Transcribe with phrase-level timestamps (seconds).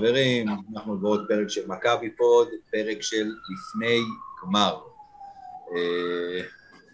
[0.00, 3.98] חברים, אנחנו בעוד פרק של מכבי פוד, פרק של לפני
[4.42, 4.78] גמר.
[5.76, 6.42] אה,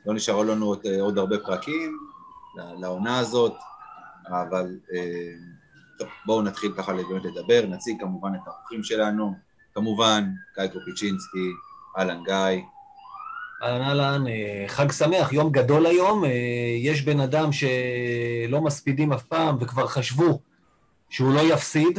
[0.07, 1.99] לא נשארו לנו עוד, עוד הרבה פרקים
[2.81, 3.53] לעונה הזאת,
[4.29, 5.33] אבל אה,
[5.99, 9.35] טוב, בואו נתחיל ככה באמת לדבר, נציג כמובן את האורחים שלנו,
[9.75, 10.25] כמובן
[10.59, 11.51] גיא קופיצ'ינסקי,
[11.99, 12.63] אהלן גיא.
[13.63, 16.25] אהלן אהלן, אה, חג שמח, יום גדול היום.
[16.79, 20.41] יש בן אדם שלא מספידים אף פעם וכבר חשבו
[21.11, 21.99] שהוא לא יפסיד,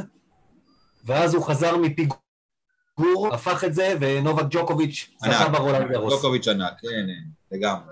[1.07, 6.13] ואז הוא חזר מפיגור, הפך את זה, ונובק ג'וקוביץ' זכה ברולאן גארוס.
[6.13, 7.91] ג'וקוביץ' ענק, כן, כן, לגמרי.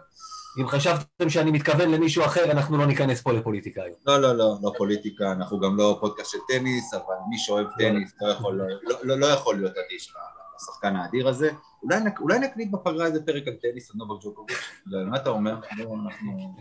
[0.61, 3.95] אם חשבתם שאני מתכוון למישהו אחר, אנחנו לא ניכנס פה לפוליטיקה היום.
[4.05, 7.71] לא, לא, לא, לא פוליטיקה, אנחנו גם לא פודקאסט של טניס, אבל מי שאוהב לא.
[7.77, 10.13] טניס לא יכול, לא, לא, לא יכול להיות אדיש
[10.55, 11.51] לשחקן האדיר הזה.
[11.83, 15.55] אולי, אולי נקליט בפגרה איזה פרק על טניס על נובק ג'וקוביץ', מה אתה אומר?
[16.05, 16.55] אנחנו...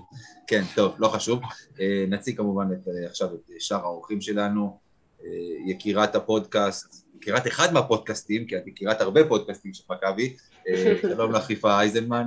[0.47, 1.41] כן, טוב, לא חשוב.
[1.81, 4.84] אה, נציג כמובן את, אה, עכשיו את שאר האורחים שלנו.
[5.25, 5.29] אה,
[5.67, 10.37] יקירת הפודקאסט, יקירת אחד מהפודקאסטים, כי את יקירת הרבה פודקאסטים של מכבי,
[10.69, 12.27] אה, שלום לך חיפה אייזנמן.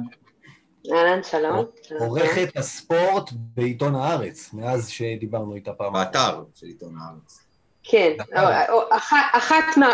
[0.94, 1.66] אהלן, שלום.
[2.00, 5.94] עורכת הספורט בעיתון הארץ, מאז שדיברנו איתה פעם.
[5.94, 7.40] באתר של עיתון הארץ.
[7.84, 8.14] כן,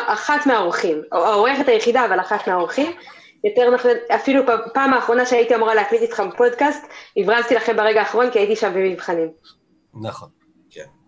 [0.08, 2.92] אחת מהאורחים, העורכת היחידה, אבל אחת מהאורחים.
[3.44, 6.84] יותר נכון, אפילו פעם האחרונה שהייתי אמורה להקליט איתכם פודקאסט,
[7.18, 9.30] הברזתי לכם ברגע האחרון כי הייתי שם במבחנים.
[10.02, 10.30] נכון.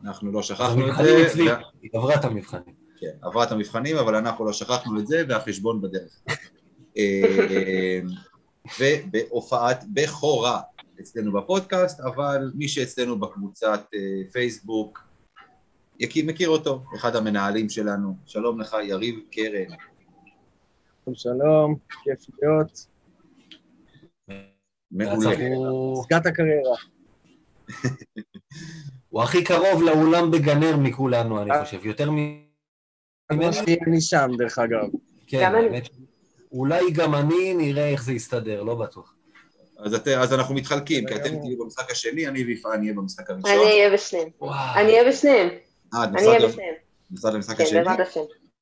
[0.03, 1.28] אנחנו לא שכחנו את זה.
[1.28, 1.50] אצלי,
[1.81, 2.76] היא עברה את המבחנים.
[3.00, 6.22] כן, עברה את המבחנים, אבל אנחנו לא שכחנו את זה, והחשבון בדרך.
[6.98, 8.00] אה,
[8.80, 10.62] ובהופעת בכורה
[11.00, 15.00] אצלנו בפודקאסט, אבל מי שאצלנו בקבוצת אה, פייסבוק,
[16.02, 18.16] מכיר אותו, אחד המנהלים שלנו.
[18.26, 19.76] שלום לך, יריב קרן.
[21.14, 22.88] שלום, כיף להיות.
[24.92, 25.30] מעולה.
[26.00, 26.76] עסקת הקריירה.
[29.16, 31.66] הוא הכי קרוב לאולם בגנר מכולנו, אני אה.
[31.66, 31.86] חושב.
[31.86, 32.18] יותר מ...
[33.31, 34.88] אני שם, דרך אגב.
[35.28, 35.90] כן, האמת.
[36.52, 39.16] אולי גם אני, נראה איך זה יסתדר, לא בטוח.
[39.80, 43.52] אז, את, אז אנחנו מתחלקים, כי אתם תהיו במשחק השני, אני ויפעה נהיה במשחק הראשון.
[43.52, 44.30] אני אהיה בשניהם.
[44.76, 45.50] אני אהיה בשניהם.
[45.94, 46.74] אה, אני אהיה בשניהם.
[47.12, 47.80] נוסעת למשחק השני?
[47.80, 48.20] כן, בעזרת השם.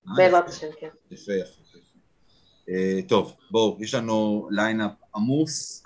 [0.08, 0.88] אה, בעזרת השם, כן.
[1.12, 3.08] יפה, יפה.
[3.08, 5.84] טוב, בואו, יש לנו lineup עמוס.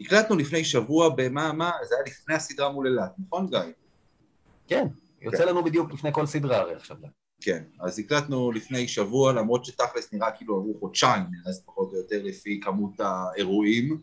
[0.00, 3.58] הקלטנו לפני שבוע במה, מה, זה היה לפני הסדרה מול אילת, נכון גיא?
[4.66, 4.86] כן,
[5.20, 5.48] יוצא כן.
[5.48, 6.96] לנו בדיוק לפני כל סדרה הרי עכשיו.
[7.40, 12.22] כן, אז הקלטנו לפני שבוע, למרות שתכלס נראה כאילו עברו חודשיים, אז פחות או יותר
[12.22, 14.00] לפי כמות האירועים.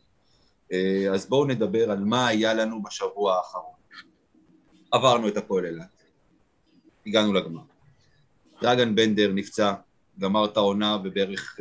[0.72, 3.74] אה, אז בואו נדבר על מה היה לנו בשבוע האחרון.
[4.91, 6.03] עברנו את הפועל אילת,
[7.07, 7.62] הגענו לגמר.
[8.62, 9.74] דרגן בנדר נפצע,
[10.19, 11.59] גמר את העונה ובערך,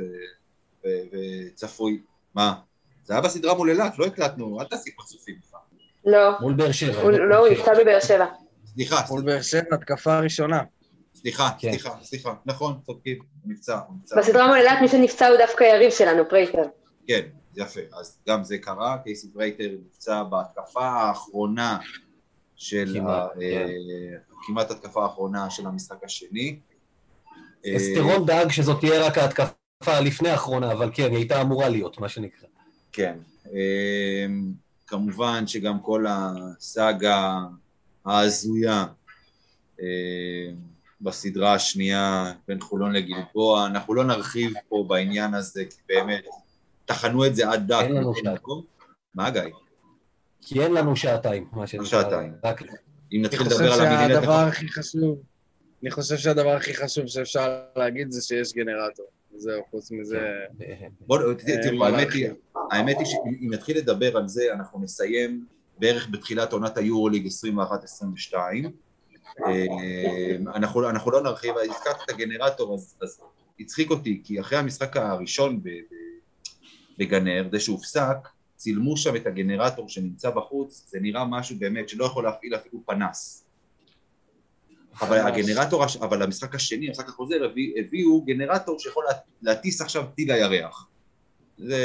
[0.84, 2.02] אה, וצפוי,
[2.34, 2.60] מה?
[3.10, 5.60] זה היה בסדרה מול אילת, לא הקלטנו, אל תעשי פרצופים בכלל.
[6.04, 6.40] לא.
[6.40, 7.10] מול באר שבע.
[7.10, 8.26] לא, הוא נפצע בבאר שבע.
[8.74, 9.00] סליחה.
[9.10, 10.62] מול באר שבע, התקפה הראשונה.
[11.14, 11.70] סליחה, כן.
[11.70, 13.78] סליחה, סליחה, נכון, צודקים, נפצע.
[14.16, 16.62] בסדרה מול אילת מי שנפצע הוא דווקא יריב שלנו, פרייטר.
[17.06, 17.20] כן,
[17.56, 21.78] יפה, אז גם זה קרה, קייסי פרייטר נפצע בהתקפה האחרונה
[22.56, 23.68] של, ה, כן.
[24.46, 26.58] כמעט התקפה האחרונה של המשחק השני.
[27.76, 32.08] אסטרון דאג שזאת תהיה רק ההתקפה לפני האחרונה, אבל כן, היא הייתה אמורה להיות, מה
[32.08, 32.48] שנקרא.
[32.92, 33.18] כן.
[33.52, 34.52] אמ,
[34.86, 37.38] כמובן שגם כל הסאגה
[38.04, 38.86] ההזויה
[39.80, 39.86] אמ,
[41.00, 46.24] בסדרה השנייה בין חולון לגלבוע, אנחנו לא נרחיב פה בעניין הזה, כי באמת,
[46.84, 47.82] טחנו את זה עד דק.
[47.82, 48.62] אין לנו שעתיים.
[49.14, 49.42] מה גיא?
[50.40, 51.86] כי אין לנו שעתיים, מה שנקרא.
[51.86, 52.32] שעתיים.
[53.12, 54.10] אם נתחיל לדבר על המינהלת...
[54.10, 55.22] אני חושב שהדבר הכי חשוב,
[55.82, 59.06] אני חושב שהדבר הכי חשוב שאפשר להגיד זה שיש גנרטור.
[59.36, 60.20] זהו, חוץ מזה...
[61.00, 61.84] בואו, תראו,
[62.70, 65.46] האמת היא שאם נתחיל לדבר על זה, אנחנו נסיים
[65.78, 67.28] בערך בתחילת עונת היורוליג
[68.32, 68.34] 21-22.
[70.54, 73.20] אנחנו לא נרחיב, הזכרת את הגנרטור, אז
[73.60, 75.60] הצחיק אותי, כי אחרי המשחק הראשון
[76.98, 78.16] בגנר, זה שהופסק,
[78.56, 83.44] צילמו שם את הגנרטור שנמצא בחוץ, זה נראה משהו באמת שלא יכול להפעיל אפילו פנס.
[85.00, 87.36] אבל הגנרטור, אבל המשחק השני, המשחק החוזר,
[87.76, 89.04] הביאו גנרטור שיכול
[89.42, 90.86] להטיס עכשיו טיל לירח.
[91.58, 91.78] זה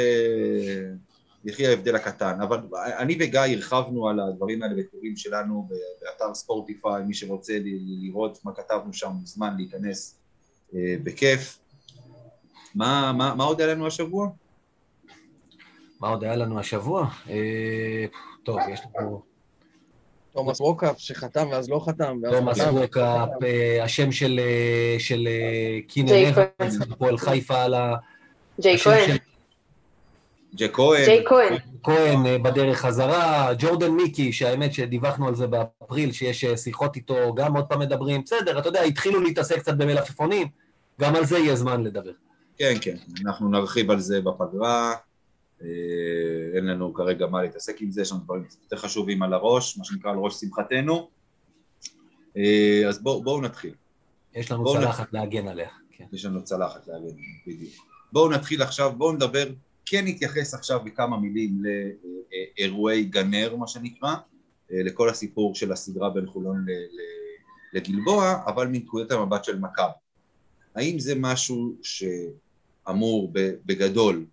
[1.44, 2.40] יחי ההבדל הקטן.
[2.40, 2.60] אבל
[2.98, 5.68] אני וגיא הרחבנו על הדברים האלה בטורים שלנו
[6.00, 7.58] באתר ספורטיפיי, מי שרוצה
[8.02, 10.18] לראות מה כתבנו שם מוזמן להיכנס
[10.74, 11.58] אה, בכיף.
[12.74, 14.28] מה, מה, מה עוד היה לנו השבוע?
[16.00, 17.08] מה עוד היה לנו השבוע?
[17.28, 18.06] אה,
[18.44, 19.35] טוב, יש לנו...
[20.36, 22.20] תומאס ווקאפ שחתם ואז לא חתם.
[22.30, 24.12] תומאס ווקאפ, אה, השם
[24.98, 25.28] של
[25.88, 27.94] קינן אבנס, הפועל חיפה על ה...
[28.60, 29.16] ג'ייק כהן.
[30.54, 31.04] ג'ייק כהן.
[31.04, 31.56] ג'ייק כהן.
[31.82, 37.34] כהן אה, בדרך חזרה, ג'ורדן מיקי, שהאמת שדיווחנו על זה באפריל, שיש אה, שיחות איתו,
[37.34, 38.22] גם עוד פעם מדברים.
[38.22, 40.48] בסדר, אתה יודע, התחילו להתעסק קצת במלפפונים,
[41.00, 42.10] גם על זה יהיה זמן לדבר.
[42.58, 42.96] כן, כן,
[43.26, 44.92] אנחנו נרחיב על זה בפגרה.
[45.62, 45.68] אה,
[46.54, 49.84] אין לנו כרגע מה להתעסק עם זה, יש לנו דברים יותר חשובים על הראש, מה
[49.84, 51.08] שנקרא על ראש שמחתנו.
[52.36, 53.74] אה, אז בואו בוא נתחיל.
[54.34, 55.68] יש לנו צלחת להגן עליה.
[55.90, 56.04] כן.
[56.12, 57.16] יש לנו צלחת להגיד,
[57.46, 57.72] בדיוק.
[58.12, 59.48] בואו נתחיל עכשיו, בואו נדבר,
[59.86, 61.62] כן נתייחס עכשיו בכמה מילים
[62.58, 64.14] לאירועי גנר, מה שנקרא,
[64.72, 69.84] אה, לכל הסיפור של הסדרה בין חולון ל- לגלבוע, אבל מנקודת המבט של מכבי.
[70.74, 73.32] האם זה משהו שאמור
[73.66, 74.24] בגדול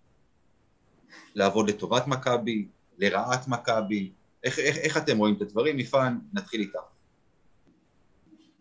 [1.34, 2.64] לעבוד לטובת מכבי,
[2.98, 4.10] לרעת מכבי?
[4.44, 5.78] איך, איך, איך אתם רואים את הדברים?
[5.78, 6.78] יפן, נתחיל איתך.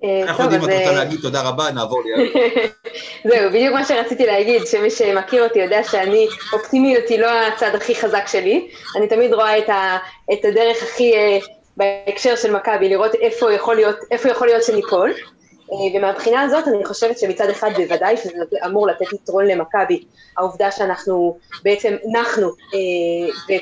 [0.04, 0.62] אה, אנחנו יודעים.
[0.62, 2.32] את רוצה אה, להגיד, תודה רבה, נעבור ליד.
[3.30, 7.96] זהו, בדיוק מה שרציתי להגיד, שמי שמכיר אותי יודע שאני, אופטימיות היא לא הצד הכי
[7.96, 9.98] חזק שלי, אני תמיד רואה את, ה,
[10.34, 11.40] את הדרך הכי, אה,
[11.78, 15.14] בהקשר של מכבי, לראות איפה יכול להיות, איפה יכול להיות שניפול,
[15.96, 20.04] ומהבחינה הזאת אני חושבת שמצד אחד בוודאי שזה אמור לתת יתרון למכבי,
[20.38, 23.60] העובדה שאנחנו בעצם נחנו, אה,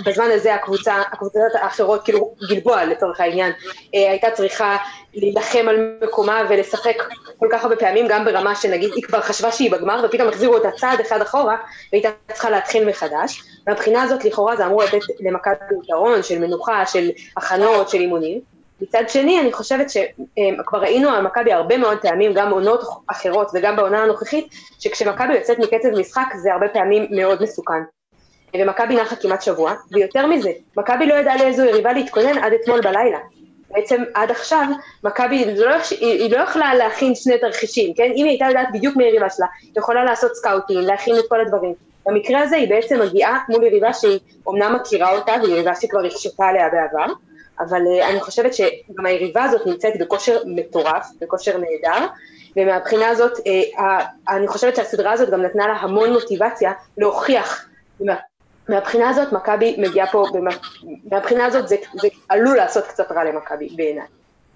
[0.00, 3.52] ובזמן הזה הקבוצה, הקבוצות האחרות, כאילו גלבוע לצורך העניין,
[3.94, 4.76] אה, הייתה צריכה
[5.14, 6.96] להילחם על מקומה ולשחק
[7.38, 10.70] כל כך הרבה פעמים, גם ברמה שנגיד היא כבר חשבה שהיא בגמר, ופתאום החזירו אותה
[10.70, 11.56] צעד אחד אחורה,
[11.92, 13.42] והייתה צריכה להתחיל מחדש.
[13.66, 15.54] מהבחינה הזאת לכאורה זה אמור לתת למכבי
[15.84, 18.53] יתרון של מנוחה, של הכנות, של אימונים.
[18.88, 23.76] מצד שני, אני חושבת שכבר ראינו על מכבי הרבה מאוד פעמים, גם בעונות אחרות וגם
[23.76, 24.46] בעונה הנוכחית,
[24.78, 27.82] שכשמכבי יוצאת מקצב משחק זה הרבה פעמים מאוד מסוכן.
[28.56, 33.18] ומכבי נחה כמעט שבוע, ויותר מזה, מכבי לא ידעה לאיזו יריבה להתכונן עד אתמול בלילה.
[33.70, 34.66] בעצם עד עכשיו,
[35.04, 38.10] מכבי, לא, היא, לא יכלה להכין שני תרחישים, כן?
[38.16, 41.40] אם היא הייתה יודעת בדיוק מי היריבה שלה, היא יכולה לעשות סקאוטים, להכין את כל
[41.40, 41.74] הדברים.
[42.06, 46.04] במקרה הזה היא בעצם מגיעה מול יריבה שהיא אומנם מכירה אותה, והיא יריבה שהיא כבר
[46.04, 47.12] הקשתה עליה בעבר,
[47.60, 52.06] אבל uh, אני חושבת שגם היריבה הזאת נמצאת בכושר מטורף, בכושר נהדר,
[52.56, 53.82] ומהבחינה הזאת, uh,
[54.28, 57.68] אני חושבת שהסדרה הזאת גם נתנה לה המון מוטיבציה להוכיח.
[58.00, 58.14] מה,
[58.68, 60.24] מהבחינה הזאת, מכבי מגיעה פה,
[61.10, 64.06] מהבחינה הזאת זה, זה עלול לעשות קצת רע למכבי בעיניי.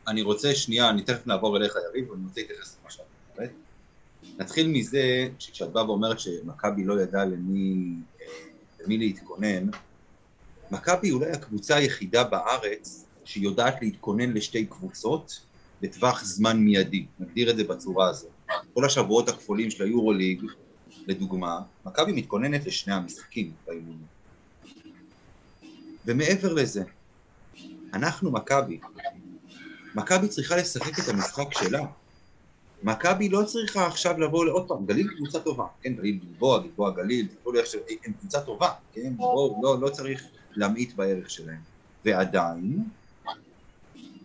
[0.08, 3.04] אני רוצה שנייה, אני תכף נעבור אליך יריב, ואני רוצה להתייחס למה שאת
[3.36, 3.50] אומרת.
[4.38, 8.26] נתחיל מזה שכשאת באה ואומרת שמכבי לא ידעה למי, אה,
[8.84, 9.66] למי להתכונן,
[10.70, 15.40] מכבי אולי הקבוצה היחידה בארץ שיודעת להתכונן לשתי קבוצות
[15.80, 18.30] בטווח זמן מיידי, נגדיר את זה בצורה הזאת.
[18.74, 20.42] כל השבועות הכפולים של היורוליג,
[21.06, 24.06] לדוגמה, מכבי מתכוננת לשני המשחקים באימונים.
[26.06, 26.82] ומעבר לזה,
[27.94, 28.80] אנחנו מכבי,
[29.94, 31.86] מכבי צריכה לשחק את המשחק שלה.
[32.82, 37.26] מכבי לא צריכה עכשיו לבוא לעוד פעם, גליל קבוצה טובה, כן, גליל גלבוע, גלבוע גליל,
[37.26, 37.74] תקראו לי איך ש...
[38.04, 40.22] הם קבוצה טובה, כן, בואו, לא, לא צריך
[40.58, 41.60] להמעיט בערך שלהם.
[42.04, 42.84] ועדיין,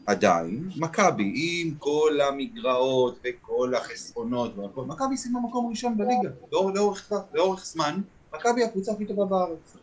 [0.05, 7.11] עדיין, מכבי, עם כל המגרעות וכל החסרונות והכל, מכבי סיימה מקום ראשון בליגה, לאורך, לאורך,
[7.33, 8.01] לאורך זמן,
[8.35, 9.77] מכבי הקבוצה הכי טובה בארץ.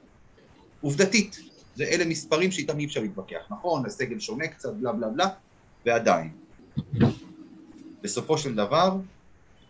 [0.80, 1.40] עובדתית,
[1.75, 5.28] זה אלה מספרים שאיתם אי אפשר להתווכח, נכון, הסגל שונה קצת, בלה בלה בלה,
[5.87, 6.30] ועדיין.
[8.02, 8.97] בסופו של דבר,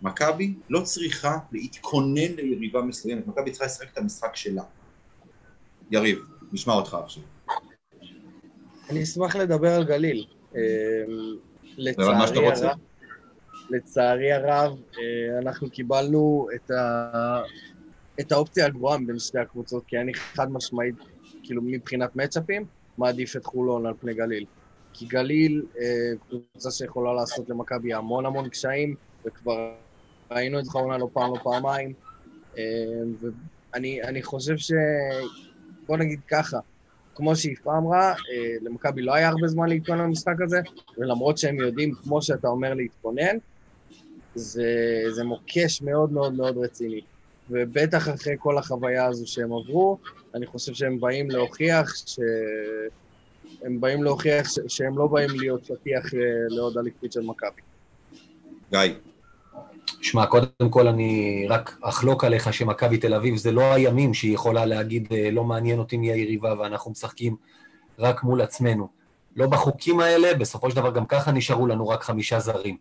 [0.03, 4.63] מכבי לא צריכה להתכונן ליריבה מסוימת, מכבי צריכה לשחק את המשחק שלה.
[5.91, 6.19] יריב,
[6.53, 7.23] נשמע אותך עכשיו.
[8.91, 10.27] אני אשמח לדבר על גליל.
[12.27, 12.69] שאתה לצערי.
[12.69, 12.79] הרב,
[13.71, 17.43] לצערי הרב, אה, אנחנו קיבלנו את, ה...
[18.21, 20.95] את האופציה הגבוהה מבין שתי הקבוצות, כי אני חד משמעית,
[21.43, 22.65] כאילו מבחינת מצ'אפים,
[22.99, 24.45] מעדיף את חולון על פני גליל.
[24.93, 29.75] כי גליל, אה, קבוצה שיכולה לעשות למכבי המון המון קשיים, וכבר
[30.31, 31.93] ראינו את זה לא פעם, לא פעמיים.
[32.59, 32.63] אה,
[33.73, 34.73] ואני אני חושב ש...
[35.91, 36.59] בוא נגיד ככה,
[37.15, 38.15] כמו שיפה אמרה, אה,
[38.63, 40.61] למכבי לא היה הרבה זמן להתכונן למשחק הזה,
[40.99, 43.37] ולמרות שהם יודעים, כמו שאתה אומר, להתכונן,
[44.35, 47.01] זה, זה מוקש מאוד מאוד מאוד רציני.
[47.51, 49.99] ובטח אחרי כל החוויה הזו שהם עברו,
[50.35, 52.19] אני חושב שהם באים להוכיח ש...
[53.63, 54.59] הם באים להוכיח ש...
[54.69, 57.61] שהם לא באים להיות שטיח אה, לעוד אליפות של מכבי.
[58.71, 58.95] גיא,
[60.01, 64.67] שמע, קודם כל אני רק אחלוק עליך שמכבי תל אביב זה לא הימים שהיא יכולה
[64.67, 67.37] להגיד אה, לא מעניין אותי מי היריבה ואנחנו משחקים
[67.99, 68.89] רק מול עצמנו.
[69.37, 72.77] לא בחוקים האלה, בסופו של דבר גם ככה נשארו לנו רק חמישה זרים.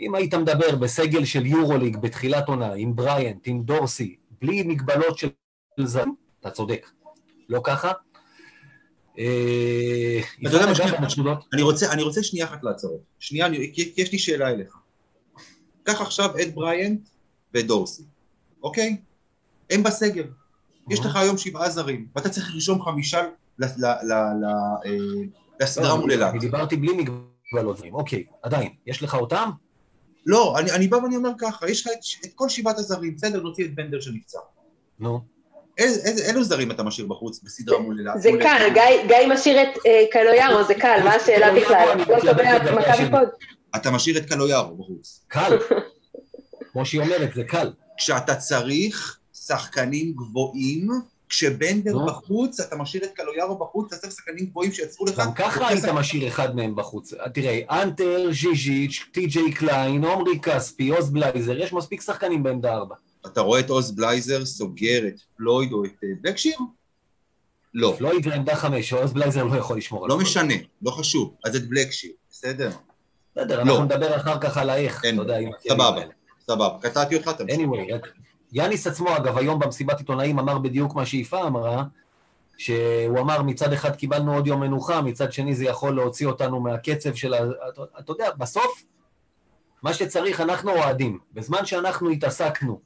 [0.00, 5.28] אם היית מדבר בסגל של יורוליג בתחילת עונה, עם בריאנט, עם דורסי, בלי מגבלות של
[5.80, 6.90] זרים, אתה צודק.
[7.48, 7.92] לא ככה?
[9.18, 10.20] אה?
[11.52, 11.62] אני
[12.02, 13.00] רוצה, שנייה אחת לעצור.
[13.18, 14.76] שנייה, כי יש לי שאלה אליך.
[15.84, 17.00] קח עכשיו את בריאנט
[17.54, 18.02] ואת דורסי,
[18.62, 18.96] אוקיי?
[19.70, 20.24] הם בסגל.
[20.90, 23.22] יש לך היום שבעה זרים, ואתה צריך לרשום חמישה
[23.58, 24.90] ל- ל- ל- ל- אה,
[25.60, 26.30] לסדרה מול אילת.
[26.30, 27.94] אני דיברתי בלי מגבלות זרים.
[27.94, 29.50] אוקיי, עדיין, יש לך אותם?
[30.26, 31.98] לא, אני, אני בא ואני אומר ככה, יש לך את,
[32.28, 34.38] את כל שבעת הזרים, בסדר, נוציא את בנדר שנפצע.
[35.00, 35.20] נו.
[35.78, 38.14] איזה, איזה, אילו זרים אתה משאיר בחוץ בסדרה מול אילת?
[38.22, 38.68] זה קל?
[38.74, 41.98] גיא- גיא משאיר את אה, קלויארו, זה קל, מה השאלה בכלל?
[41.98, 43.28] לא קובע מכבי פוד.
[43.76, 45.24] אתה משאיר את קלויארו בחוץ.
[45.28, 45.58] קל.
[46.72, 47.72] כמו שהיא אומרת, זה קל.
[47.96, 50.88] כשאתה צריך שחקנים גבוהים,
[51.28, 51.98] כשבנדר.
[52.06, 55.18] בחוץ, אתה משאיר את קלויארו בחוץ, אתה צריך שחקנים גבוהים שיצרו לך...
[55.18, 57.12] גם ככה היית משאיר אחד מהם בחוץ.
[57.34, 62.94] תראה, האנטר, ז'יז'יץ', טי.ג'יי קליין, עומרי כספי, עוז בלייזר, יש מספיק שחקנים בעמדה ארבע.
[63.26, 66.56] אתה רואה את עוז בלייזר סוגר את פלויד או את אה, בלקשיר?
[67.74, 67.94] לא.
[67.98, 70.28] פלויד לעמדה חמש, עוז בלייזר לא יכול לשמור על לא פלויד.
[70.28, 71.34] משנה, לא חשוב.
[71.44, 72.70] אז את בלקשיר, בסדר?
[73.36, 73.62] בסדר, לא.
[73.62, 76.00] אנחנו נדבר אחר כך על האיך, אתה יודע, עם הכלים סבבה.
[76.46, 76.78] סבבה.
[76.80, 77.58] קטעתי אותך, תמשיך.
[77.58, 78.08] anyway,
[78.52, 81.84] יאניס עצמו, אגב, היום במסיבת עיתונאים אמר בדיוק מה שיפה אמרה,
[82.58, 87.14] שהוא אמר, מצד אחד קיבלנו עוד יום מנוחה, מצד שני זה יכול להוציא אותנו מהקצב
[87.14, 87.38] של ה...
[87.68, 88.82] אתה, אתה יודע, בסוף,
[89.82, 91.18] מה שצריך, אנחנו אוהדים.
[91.32, 92.80] בזמן שאנחנו התעסקנו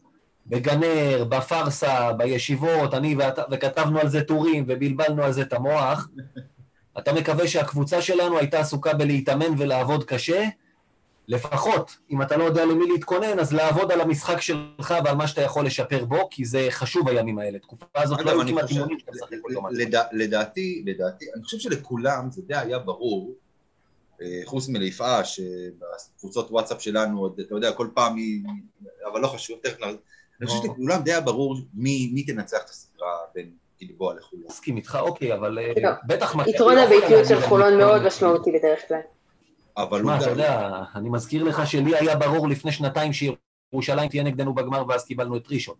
[0.46, 6.08] בגנר, בפארסה, בישיבות, אני ואתה, וכתבנו על זה טורים ובלבלנו על זה את המוח,
[6.98, 10.48] אתה מקווה שהקבוצה שלנו הייתה עסוקה בלהתאמן ולעבוד קשה,
[11.28, 15.42] לפחות, אם אתה לא יודע למי להתכונן, אז לעבוד על המשחק שלך ועל מה שאתה
[15.42, 17.58] יכול לשפר בו, כי זה חשוב הימים האלה.
[17.58, 19.66] תקופה הזאת לא היו אני כמעט חושב, אימונים שאתה משחק כל יום.
[19.70, 23.34] לדע- לדעתי, לדעתי, אני חושב שלכולם זה די היה ברור,
[24.22, 28.42] אה, חוץ מליפאה, שבקבוצות וואטסאפ שלנו, אתה יודע, כל פעם היא,
[29.12, 29.82] אבל לא חשוב, תכף.
[29.82, 30.62] אני חושב לא.
[30.74, 33.50] שלכולם די היה ברור מי מי תנצח את הסדרה בין
[33.82, 34.44] גלבוע לחולון.
[34.48, 35.92] מסכים איתך, אוקיי, אבל אה.
[36.06, 36.34] בטח...
[36.46, 39.00] יתרון הביתיות של חולון מאוד משמעותי בדרך כלל.
[39.76, 44.22] אבל מה, הוא אתה יודע, אני מזכיר לך שלי היה ברור לפני שנתיים שירושלים תהיה
[44.22, 45.74] נגדנו בגמר ואז קיבלנו את ראשון.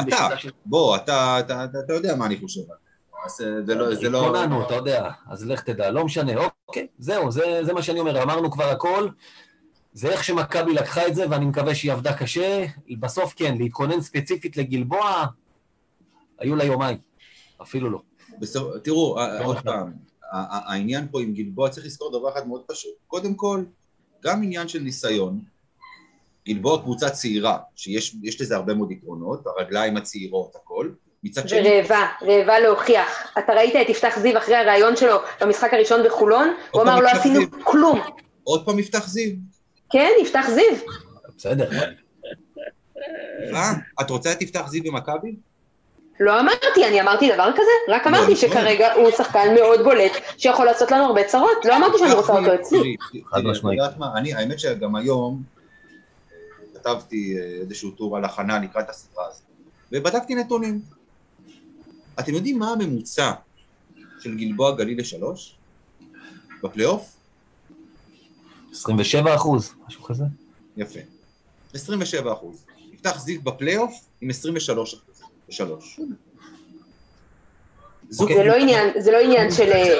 [0.00, 0.28] אתה.
[0.66, 2.92] בוא, אתה, אתה, אתה, אתה יודע מה אני חושב על זה.
[3.24, 4.26] אה, זה לא, זה לא...
[4.26, 6.32] התכוננו, אתה יודע, אז לך תדע, לא משנה,
[6.68, 9.08] אוקיי, זהו, זה, זה מה שאני אומר, אמרנו כבר הכל,
[9.92, 12.66] זה איך שמכבי לקחה את זה, ואני מקווה שהיא עבדה קשה,
[13.00, 15.24] בסוף כן, להתכונן ספציפית לגלבוע,
[16.38, 16.98] היו לה יומיים,
[17.62, 17.98] אפילו לא.
[18.38, 19.58] בסוף, תראו, לא עוד.
[19.58, 19.92] פעם,
[20.32, 22.92] העניין פה עם גלבוע, צריך לזכור דבר אחד מאוד פשוט.
[23.06, 23.64] קודם כל,
[24.24, 25.40] גם עניין של ניסיון,
[26.48, 30.90] גלבוע קבוצה צעירה, שיש יש לזה הרבה מאוד יתרונות, הרגליים הצעירות, הכל.
[31.24, 33.32] מצד שני, ורעבה, רעבה להוכיח.
[33.38, 36.54] אתה ראית את יפתח זיו אחרי הראיון שלו במשחק הראשון בחולון?
[36.70, 38.00] הוא אמר לא עשינו זיו." כלום.
[38.44, 39.30] עוד פעם יפתח זיו.
[39.90, 40.92] כן, יפתח זיו.
[41.36, 41.70] בסדר,
[43.54, 43.72] אה?
[44.00, 45.36] את רוצה את יפתח זיו במכבי?
[46.20, 47.94] לא אמרתי, אני אמרתי דבר כזה?
[47.94, 48.36] רק אמרתי לא.
[48.36, 51.64] שכרגע הוא שחקן מאוד בולט, שיכול לעשות לנו הרבה צרות.
[51.64, 52.96] לא אמרתי שאני רוצה אותו אצלי.
[53.24, 53.78] חד משמעית.
[53.78, 55.42] יודעת מה, אני, האמת שגם היום
[56.32, 56.36] אה,
[56.74, 59.42] כתבתי אה, איזשהו טור על הכנה לקראת הסדרה הזאת,
[59.92, 60.80] ובדקתי נתונים.
[62.20, 63.32] אתם יודעים מה הממוצע
[64.20, 65.54] של גלבוע גליל לשלוש?
[66.62, 67.16] בפלייאוף?
[68.72, 70.24] 27 אחוז, משהו כזה.
[70.76, 71.00] יפה.
[71.74, 72.64] 27 אחוז.
[72.92, 75.11] יפתח זיו בפלייאוף עם 23 אחוז.
[75.48, 76.00] בשלוש.
[78.10, 78.36] זו אוקיי.
[78.36, 79.72] זה לא עניין, זה לא עניין של...
[79.72, 79.98] אה,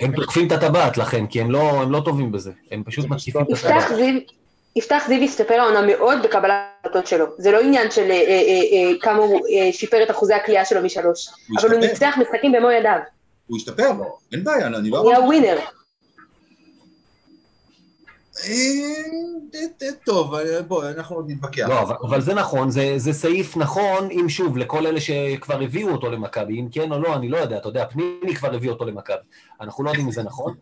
[0.00, 3.42] הם תוקפים את הטבעת לכן, כי הם לא, הם לא טובים בזה, הם פשוט מתקיפים
[3.42, 3.92] את הטבעת.
[4.76, 6.52] יפתח זיו, הסתפר העונה מאוד בקבלת
[6.84, 7.26] ההחלטות שלו.
[7.38, 10.64] זה לא עניין של אה, אה, אה, אה, כמה הוא אה, שיפר את אחוזי הקליעה
[10.64, 11.28] שלו משלוש.
[11.60, 11.80] אבל הוא.
[11.80, 12.98] ניצח משחקים במו ידיו.
[13.46, 13.90] הוא השתפר,
[14.32, 14.98] אין בעיה, אני לא...
[14.98, 15.58] הוא נהיה ווינר.
[18.40, 21.68] אה, טוב, אה, בוא, אנחנו עוד נתווכח.
[21.68, 25.90] לא, אבל, אבל זה נכון, זה, זה סעיף נכון, אם שוב, לכל אלה שכבר הביאו
[25.90, 28.84] אותו למכבי, אם כן או לא, אני לא יודע, אתה יודע, פניני כבר הביא אותו
[28.84, 29.16] למכבי.
[29.60, 30.54] אנחנו לא יודעים אם זה נכון,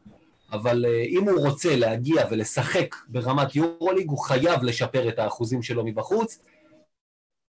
[0.53, 5.85] אבל אה, אם הוא רוצה להגיע ולשחק ברמת יורוליג, הוא חייב לשפר את האחוזים שלו
[5.85, 6.39] מבחוץ,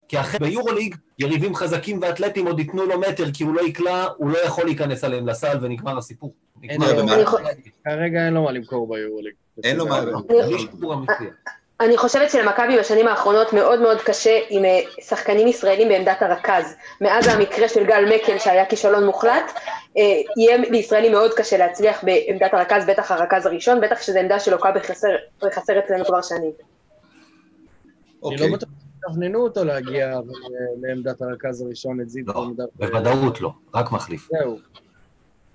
[0.07, 4.29] כי אחרי ביורוליג, יריבים חזקים ואתלטים עוד ייתנו לו מטר, כי הוא לא יקלע, הוא
[4.29, 6.33] לא יכול להיכנס עליהם לסל, ונגמר הסיפור.
[6.61, 7.25] נגמר.
[7.83, 9.33] כרגע אין לו מה למכור ביורוליג.
[9.63, 10.01] אין לו מה...
[11.79, 16.75] אני חושבת שלמכבי בשנים האחרונות מאוד מאוד קשה עם אה, שחקנים ישראלים בעמדת הרכז.
[17.01, 19.51] מאז המקרה של גל מקל שהיה כישלון מוחלט,
[19.97, 20.03] אה,
[20.37, 25.07] יהיה לישראלים מאוד קשה להצליח בעמדת הרכז, בטח הרכז הראשון, בטח שזו עמדה שלוקה בחסר,
[25.43, 26.41] בחסר אצלנו כבר שנים.
[26.41, 26.51] אני
[28.23, 28.49] אוקיי.
[28.49, 30.21] לא בטוח שתכננו אותו להגיע אה,
[30.81, 32.23] לעמדת הרכז הראשון, את זיו.
[32.27, 34.29] לא, בוודאות לא, רק מחליף.
[34.31, 34.57] זהו.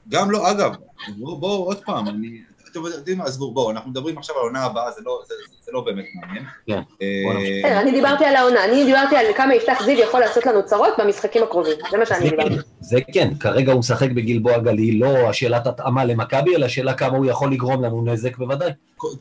[0.08, 0.72] גם לא, אגב,
[1.18, 2.42] בואו בוא, עוד פעם, אני...
[2.72, 5.72] אתם יודעים מה, עזבו, בואו, אנחנו מדברים עכשיו על העונה הבאה, זה לא, זה, זה
[5.72, 6.44] לא באמת מעניין.
[6.66, 10.66] כן, אה, אני דיברתי על העונה, אני דיברתי על כמה יפתח זיו יכול לעשות לנו
[10.66, 12.54] צרות במשחקים הקרובים, זה מה שאני זה דיברתי.
[12.54, 17.16] כן, זה כן, כרגע הוא משחק בגלבוע גליל, לא השאלת התאמה למכבי, אלא השאלה כמה
[17.16, 18.70] הוא יכול לגרום לנו נזק בוודאי.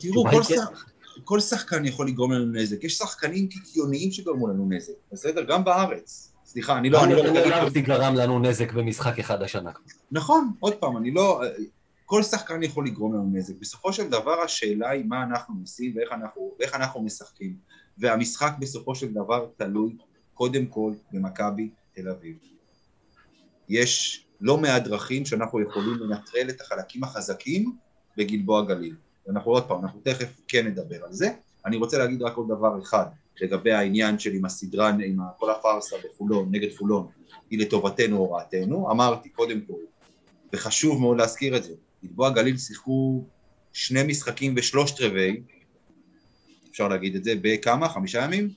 [0.00, 0.24] תראו,
[1.24, 1.40] כל, כן.
[1.40, 5.42] שחקן יכול לגרום לנו נזק, יש שחקנים קיקיוניים שגרמו לנו נזק, בסדר?
[5.42, 7.04] גם בארץ, סליחה, אני לא...
[7.04, 7.22] אני לא...
[7.66, 9.70] אני גרם לנו נזק במשחק אחד השנה.
[10.12, 11.42] נכון, עוד פעם, אני לא...
[12.12, 13.54] כל שחקן יכול לגרום לנו נזק.
[13.60, 17.56] בסופו של דבר השאלה היא מה אנחנו עושים ואיך אנחנו, ואיך אנחנו משחקים.
[17.98, 19.96] והמשחק בסופו של דבר תלוי
[20.34, 22.36] קודם כל במכבי תל אביב.
[23.68, 27.76] יש לא מעט דרכים שאנחנו יכולים לנטרל את החלקים החזקים
[28.16, 28.96] בגלבוע גליל.
[29.26, 31.28] ואנחנו עוד פעם, אנחנו תכף כן נדבר על זה.
[31.66, 33.06] אני רוצה להגיד רק עוד דבר אחד
[33.40, 37.06] לגבי העניין של עם הסדרה, עם כל הפארסה בחולון, נגד חולון,
[37.50, 38.90] היא לטובתנו או רעתנו.
[38.90, 39.80] אמרתי קודם כל,
[40.52, 41.72] וחשוב מאוד להזכיר את זה,
[42.04, 43.24] גלבוע גליל שיחקו
[43.72, 45.42] שני משחקים בשלושת רבעי,
[46.70, 47.88] אפשר להגיד את זה, בכמה?
[47.88, 48.50] חמישה ימים?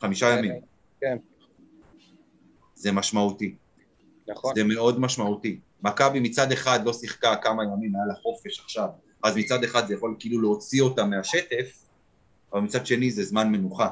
[0.00, 0.60] חמישה כן, ימים.
[1.00, 1.16] כן.
[2.74, 3.54] זה משמעותי.
[4.28, 4.54] נכון.
[4.54, 5.60] זה מאוד משמעותי.
[5.82, 8.88] מכבי מצד אחד לא שיחקה כמה ימים, היה לה חופש עכשיו,
[9.22, 11.86] אז מצד אחד זה יכול כאילו להוציא אותה מהשטף,
[12.52, 13.90] אבל מצד שני זה זמן מנוחה.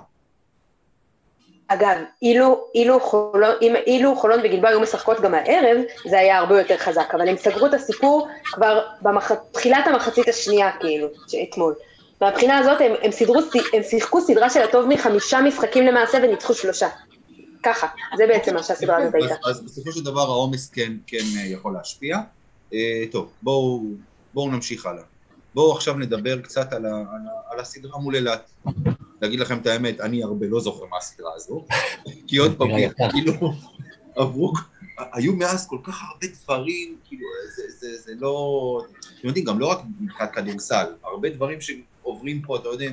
[1.72, 3.54] אגב, אילו, אילו, חולון,
[3.86, 5.76] אילו חולון וגלבוע היו משחקות גם הערב,
[6.08, 11.08] זה היה הרבה יותר חזק, אבל הם סגרו את הסיפור כבר בתחילת המחצית השנייה, כאילו,
[11.48, 11.74] אתמול.
[12.20, 13.40] מהבחינה הזאת הם, הם, סדרו,
[13.72, 16.88] הם שיחקו סדרה של הטוב מחמישה משחקים למעשה וניצחו שלושה.
[17.62, 17.86] ככה,
[18.16, 19.34] זה בעצם מה שהסדרה הזאת הייתה.
[19.44, 22.18] אז בסופו של דבר העומס כן, כן אה, יכול להשפיע.
[22.74, 23.82] אה, טוב, בואו,
[24.34, 25.02] בואו נמשיך הלאה.
[25.54, 28.50] בואו עכשיו נדבר קצת על, ה, על, ה, על הסדרה מול אילת.
[29.22, 31.64] להגיד לכם את האמת, אני הרבה לא זוכר מה הסדרה הזו,
[32.28, 32.68] כי עוד פעם,
[33.10, 33.32] כאילו,
[34.16, 34.52] עברו,
[35.12, 38.82] היו מאז כל כך הרבה דברים, כאילו, זה, זה, זה לא,
[39.18, 42.86] אתם יודעים, גם לא רק מבחינת כדורסל, הרבה דברים שעוברים פה, אתה יודע,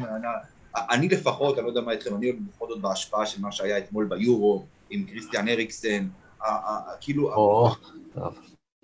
[0.92, 4.06] אני לפחות, אני לא יודע מה איתכם, אני לפחות עוד בהשפעה של מה שהיה אתמול
[4.06, 6.08] ביורו, עם קריסטיאן אריקסן,
[7.02, 7.32] כאילו,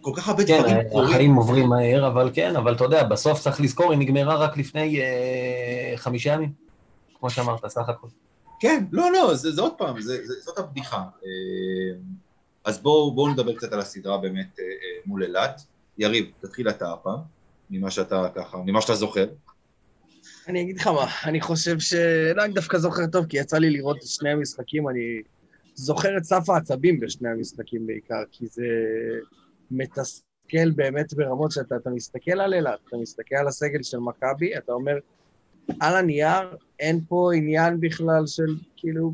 [0.01, 1.07] כל כך הרבה כן, דברים קורים.
[1.07, 4.57] כן, החיים עוברים מהר, אבל כן, אבל אתה יודע, בסוף צריך לזכור, היא נגמרה רק
[4.57, 6.62] לפני אה, חמישה ימים,
[7.23, 8.07] כמו שאמרת, סך הכל.
[8.59, 10.97] כן, לא, לא, זה, זה עוד פעם, זה, זה, זאת הבדיחה.
[10.97, 11.99] אה,
[12.65, 15.61] אז בואו בוא נדבר קצת על הסדרה באמת אה, אה, מול אילת.
[15.97, 17.19] יריב, תתחיל אתה הפעם,
[17.69, 19.27] ממה שאתה ככה, ממה שאתה זוכר.
[20.47, 21.93] אני אגיד לך מה, אני חושב ש...
[22.35, 25.21] לא, אני דווקא זוכר טוב, כי יצא לי לראות את שני המשחקים, אני
[25.75, 28.65] זוכר את סף העצבים בשני המשחקים בעיקר, כי זה
[29.71, 34.71] מתסכל באמת ברמות שאתה אתה מסתכל על אילת, אתה מסתכל על הסגל של מכבי, אתה
[34.71, 34.93] אומר,
[35.79, 39.13] על הנייר אין פה עניין בכלל של, כאילו,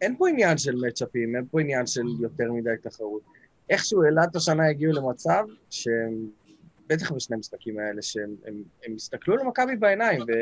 [0.00, 3.22] אין פה עניין של מצ'אפים, אין פה עניין של יותר מדי תחרות.
[3.70, 6.26] איכשהו אילת השנה הגיעו למצב שהם
[6.86, 8.54] בטח בשני המשחקים האלה, שהם הם,
[8.86, 10.20] הם הסתכלו למכבי בעיניים.
[10.20, 10.32] ו...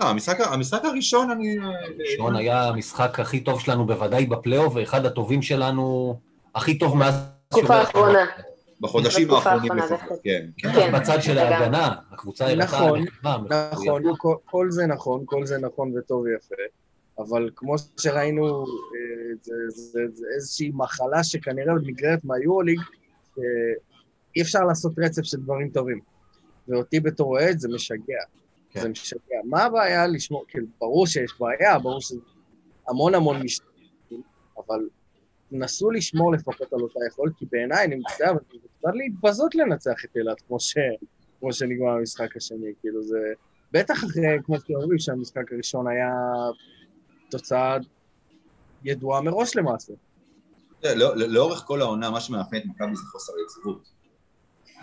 [0.00, 1.58] לא, המשחק, המשחק הראשון אני...
[1.98, 6.16] הראשון היה המשחק הכי טוב שלנו בוודאי בפלייאוף, ואחד הטובים שלנו,
[6.54, 7.14] הכי טוב מאז...
[7.48, 8.26] תקופה האחרונה.
[8.80, 10.46] בחודשים האחרונים לפחות, כן.
[10.58, 10.92] כן.
[10.92, 13.04] בצד של ההגנה, הקבוצה הראתה נכון,
[13.50, 14.02] נכון,
[14.44, 16.54] כל זה נכון, כל זה נכון וטוב ויפה,
[17.18, 20.00] אבל כמו שראינו, אה, זה
[20.34, 22.80] איזושהי מחלה שכנראה עוד נגררת מהיורוליג,
[24.36, 26.00] אי אפשר לעשות רצף של דברים טובים.
[26.68, 28.22] ואותי בתור אוהד זה משגע.
[28.70, 28.80] כן.
[28.80, 29.36] זה משגע.
[29.44, 32.20] מה הבעיה לשמור, כאילו, ברור שיש בעיה, ברור שזה
[32.88, 34.22] המון המון משתתפים,
[34.58, 34.80] אבל
[35.52, 38.34] נסו לשמור לפחות על אותה יכולת, כי בעיניי, אני מצטער,
[38.82, 40.74] זה קצת להתבזות לנצח את אילת, כמו, ש...
[41.40, 43.18] כמו שנגמר המשחק השני, כאילו זה...
[43.72, 46.12] בטח אחרי, כמו שאומרים, שהמשחק הראשון היה
[47.30, 47.76] תוצאה
[48.84, 49.92] ידועה מראש למעשה.
[50.84, 53.88] לא, לא, לאורך כל העונה, מה שמאפיין את מכבי זה חוסר יציבות.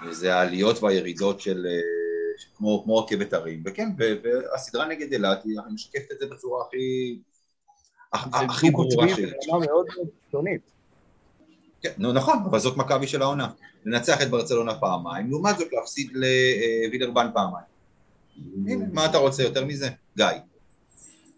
[0.05, 1.79] וזה העליות והירידות של, אה,
[2.57, 7.19] כמו, רכבת הרים, וכן, והסדרה נגד אילת היא משקפת את זה בצורה הכי,
[8.13, 9.29] הכי ברורה שיש.
[9.29, 9.85] זה ברמה מאוד
[10.25, 10.61] קיצונית.
[11.87, 13.47] כן, נו נכון, אבל זאת מכבי של העונה.
[13.85, 17.65] לנצח את ברצלונה פעמיים, לעומת זאת להפסיד לווילרבן פעמיים.
[18.93, 19.89] מה אתה רוצה יותר מזה?
[20.17, 20.25] גיא.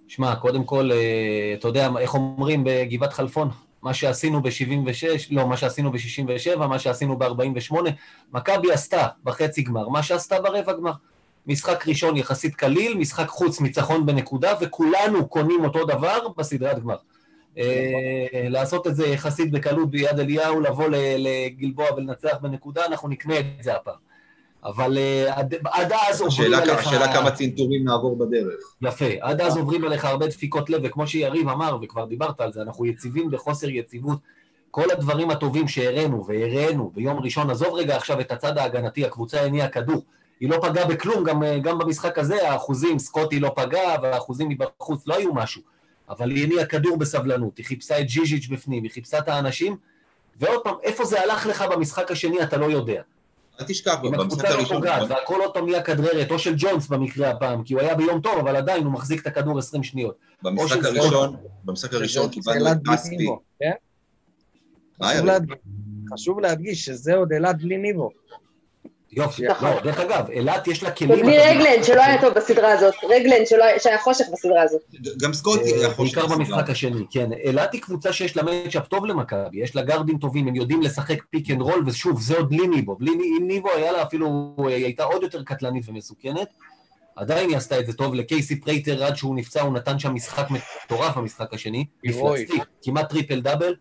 [0.07, 3.49] שמע, קודם כל, אה, אתה יודע, איך אומרים בגבעת חלפון?
[3.81, 7.75] מה שעשינו ב-76, לא, מה שעשינו ב-67, מה שעשינו ב-48,
[8.33, 10.91] מכבי עשתה בחצי גמר, מה שעשתה ברבע גמר.
[11.47, 16.97] משחק ראשון יחסית קליל, משחק חוץ ניצחון בנקודה, וכולנו קונים אותו דבר בסדרת גמר.
[17.59, 23.45] אה, לעשות את זה יחסית בקלות ביד אליהו, לבוא לגלבוע ולנצח בנקודה, אנחנו נקנה את
[23.61, 24.09] זה הפעם.
[24.63, 25.39] אבל אה,
[25.71, 26.87] עד, אז עוברים עליך...
[26.87, 28.75] השאלה כמה צנתורים נעבור בדרך.
[28.81, 32.61] יפה, עד אז עוברים עליך הרבה דפיקות לב, וכמו שיריב אמר, וכבר דיברת על זה,
[32.61, 34.19] אנחנו יציבים בחוסר יציבות.
[34.71, 39.67] כל הדברים הטובים שהראינו והראינו ביום ראשון, עזוב רגע עכשיו את הצד ההגנתי, הקבוצה הניעה
[39.67, 40.03] כדור.
[40.39, 45.07] היא לא פגעה בכלום, גם, אה, גם במשחק הזה האחוזים, סקוטי לא פגע, והאחוזים מבחוץ
[45.07, 45.61] לא היו משהו.
[46.09, 49.77] אבל היא הניעה כדור בסבלנות, היא חיפשה את ג'יז'יץ' בפנים, היא חיפשה את האנשים,
[50.39, 53.01] ועוד פעם, איפה זה הלך לך במשחק השני אתה לא יודע.
[53.61, 56.53] אל תשכח, אם במשחק הקבוצה לא הראשון, פוגעת, והכל עוד פעם נהיה כדררת, או של
[56.57, 59.83] ג'ונס במקרה הפעם, כי הוא היה ביום טוב, אבל עדיין הוא מחזיק את הכדור 20
[59.83, 60.15] שניות.
[60.43, 63.27] במשחק הראשון, במשחק הראשון קיבלנו את כספי.
[63.59, 63.71] כן?
[66.13, 66.39] חשוב?
[66.39, 68.09] להדגיש- שזה עוד אילת בלי ניבו.
[69.11, 69.47] יופי.
[69.47, 69.69] נכון.
[69.69, 71.11] לא, דרך אגב, אילת יש לה כלים...
[71.11, 72.93] ובלי רגלנד, שלא היה טוב בסדרה הזאת.
[73.09, 73.45] רגלנד,
[73.79, 74.81] שהיה חושך בסדרה הזאת.
[75.21, 76.17] גם סקוטי אה, היה חושך.
[76.17, 76.37] בעיקר בסדרה.
[76.37, 77.33] במשחק השני, כן.
[77.33, 81.23] אילת היא קבוצה שיש לה matchup טוב למכבי, יש לה גארדים טובים, הם יודעים לשחק
[81.29, 82.95] pick and roll, ושוב, זה עוד בלי ניבו.
[82.95, 86.47] בלי עם ניבו היה לה אפילו, היא הייתה עוד יותר קטלנית ומסוכנת.
[87.15, 90.47] עדיין היא עשתה את זה טוב, לקייסי פרייטר עד שהוא נפצע, הוא נתן שם משחק
[90.51, 91.85] מטורף במשחק השני.
[92.03, 93.75] מפלצתי, כמעט triple double,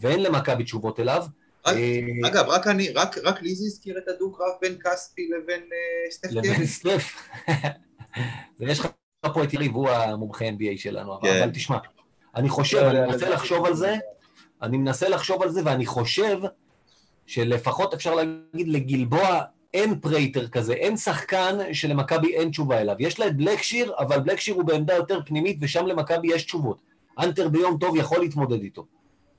[0.00, 1.24] ואין למכבי תשובות אליו.
[1.66, 6.10] אה, אגב, רק אני, רק רק לי זה הזכיר את הדו-קרב בין כספי לבין אה,
[6.10, 6.66] סטף לבין.
[6.66, 7.28] סטף.
[8.60, 8.88] ויש לך
[9.34, 11.42] פה את יריב, הוא המומחה NBA שלנו, אבל- כן.
[11.42, 11.78] אבל תשמע,
[12.36, 13.32] אני חושב, לא אני יודע, מנסה לדעתי.
[13.34, 13.94] לחשוב על זה,
[14.62, 16.38] אני מנסה לחשוב על זה, ואני חושב
[17.26, 19.40] שלפחות אפשר להגיד לגלבוע
[19.74, 22.96] אין פרייטר כזה, אין שחקן שלמכבי אין תשובה אליו.
[22.98, 26.80] יש לה את בלקשיר, אבל בלקשיר הוא בעמדה יותר פנימית, ושם למכבי יש תשובות.
[27.18, 28.86] האנטר ביום טוב יכול להתמודד איתו.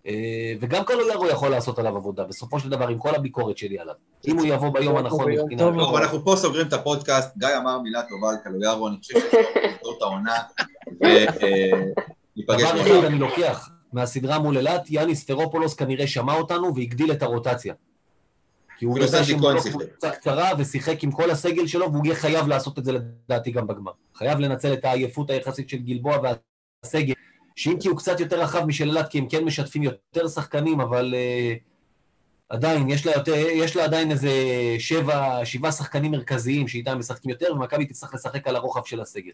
[0.08, 3.96] אה, וגם קלויארו יכול לעשות עליו עבודה, בסופו של דבר, עם כל הביקורת שלי עליו.
[4.28, 5.62] אם הוא יבוא ביום הנכון ביום מבחינה...
[5.62, 9.98] טוב, אנחנו פה סוגרים את הפודקאסט, גיא אמר מילה טובה על קלויארו, אני חושב שנסגור
[9.98, 10.38] את העונה,
[11.02, 13.00] וניפגש דבר מחר.
[13.00, 17.74] אחד אני לוקח מהסדרה מול אילת, יאניס פרופולוס כנראה שמע אותנו והגדיל את הרוטציה.
[18.78, 19.72] כי הוא הוא שיחק.
[19.72, 23.68] קבוצה קצרה ושיחק עם כל הסגל שלו, והוא יהיה חייב לעשות את זה לדעתי גם
[23.68, 23.92] בגמר.
[24.16, 26.18] חייב לנצל את העייפות היחסית של גלבוע
[26.84, 27.14] והסגל,
[27.62, 31.14] שאם כי הוא קצת יותר רחב משל אילת, כי הם כן משתפים יותר שחקנים, אבל
[31.14, 31.60] uh,
[32.50, 34.32] עדיין, יש לה, יותר, יש לה עדיין איזה
[34.80, 39.32] שבע, שבעה שחקנים מרכזיים שאיתם משחקים יותר, ומכבי תצטרך לשחק על הרוחב של הסגל.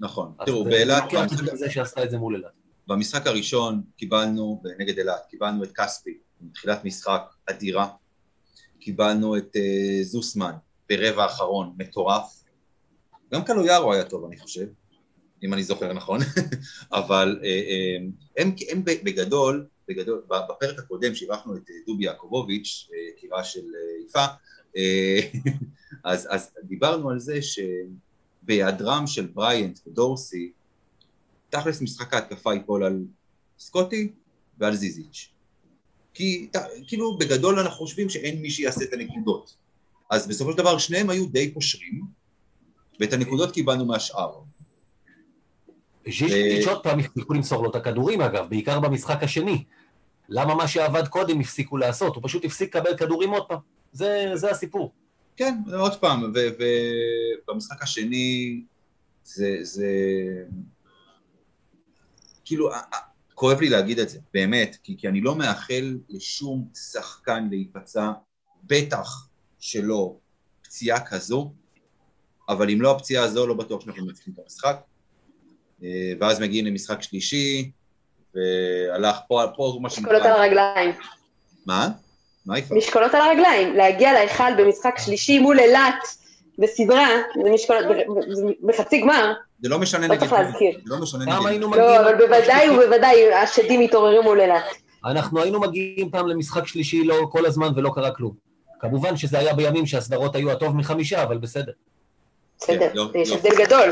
[0.00, 0.32] נכון.
[0.46, 2.50] תראו, באילת, את במשחק- זה שעשתה את זה מול אילת.
[2.86, 7.88] במשחק הראשון קיבלנו, נגד אילת, קיבלנו את כספי, מתחילת משחק אדירה.
[8.80, 10.52] קיבלנו את uh, זוסמן
[10.90, 12.44] ברבע האחרון, מטורף.
[13.32, 14.66] גם קלויארו היה טוב, אני חושב,
[15.42, 16.20] אם אני זוכר נכון,
[16.92, 22.98] אבל uh, uh, הם, הם בגדול, בגדול, בפרק הקודם שאירחנו את אה, דובי יעקובוביץ', אה,
[23.16, 24.24] יקירה של אה, יפה,
[24.76, 25.20] אה,
[26.12, 30.52] אז, אז דיברנו על זה שבהיעדרם של בריינט ודורסי,
[31.50, 33.04] תכלס משחק ההתקפה ייפול על
[33.58, 34.12] סקוטי
[34.58, 35.28] ועל זיזיץ'.
[36.14, 39.56] כי ת- כאילו בגדול אנחנו חושבים שאין מי שיעשה את הנקודות.
[40.10, 42.02] אז בסופו של דבר שניהם היו די פושרים,
[43.00, 44.40] ואת הנקודות קיבלנו מהשאר.
[46.10, 49.64] ז'יז'יץ' עוד פעם הפסיקו למסור לו את הכדורים אגב, בעיקר במשחק השני.
[50.28, 52.14] למה מה שעבד קודם הפסיקו לעשות?
[52.14, 53.58] הוא פשוט הפסיק לקבל כדורים עוד פעם.
[53.92, 54.92] זה, זה הסיפור.
[55.36, 56.32] כן, עוד פעם,
[57.48, 58.60] ובמשחק השני
[59.24, 59.92] זה, זה...
[62.44, 62.70] כאילו,
[63.34, 68.12] כואב לי להגיד את זה, באמת, כי, כי אני לא מאחל לשום שחקן להיפצע,
[68.64, 70.16] בטח שלא
[70.62, 71.52] פציעה כזו,
[72.48, 74.80] אבל אם לא הפציעה הזו, לא בטוח שאנחנו מנצחים את המשחק.
[75.84, 77.70] אה, ואז מגיעים למשחק שלישי,
[78.34, 80.90] והלך פה, פה מה משקולות על הרגליים.
[81.66, 81.88] מה?
[82.46, 82.74] מה יפה?
[82.74, 83.76] משקולות על הרגליים.
[83.76, 85.94] להגיע להיכל במשחק שלישי מול אילת
[86.58, 87.08] בסדרה,
[87.44, 87.84] זה משקולות,
[88.62, 90.20] בחצי גמר, זה לא משנה לא נגד...
[90.20, 90.80] צריך להזכיר.
[90.84, 91.76] זה לא משנה נגד...
[91.76, 94.64] לא, אבל בוודאי ובוודאי השדים התעוררו מול אילת.
[95.04, 98.32] אנחנו היינו מגיעים פעם למשחק שלישי לא כל הזמן ולא קרה כלום.
[98.80, 101.72] כמובן שזה היה בימים שהסדרות היו הטוב מחמישה, אבל בסדר.
[102.60, 103.34] בסדר, לא, יש לא.
[103.34, 103.90] הבדל גדול.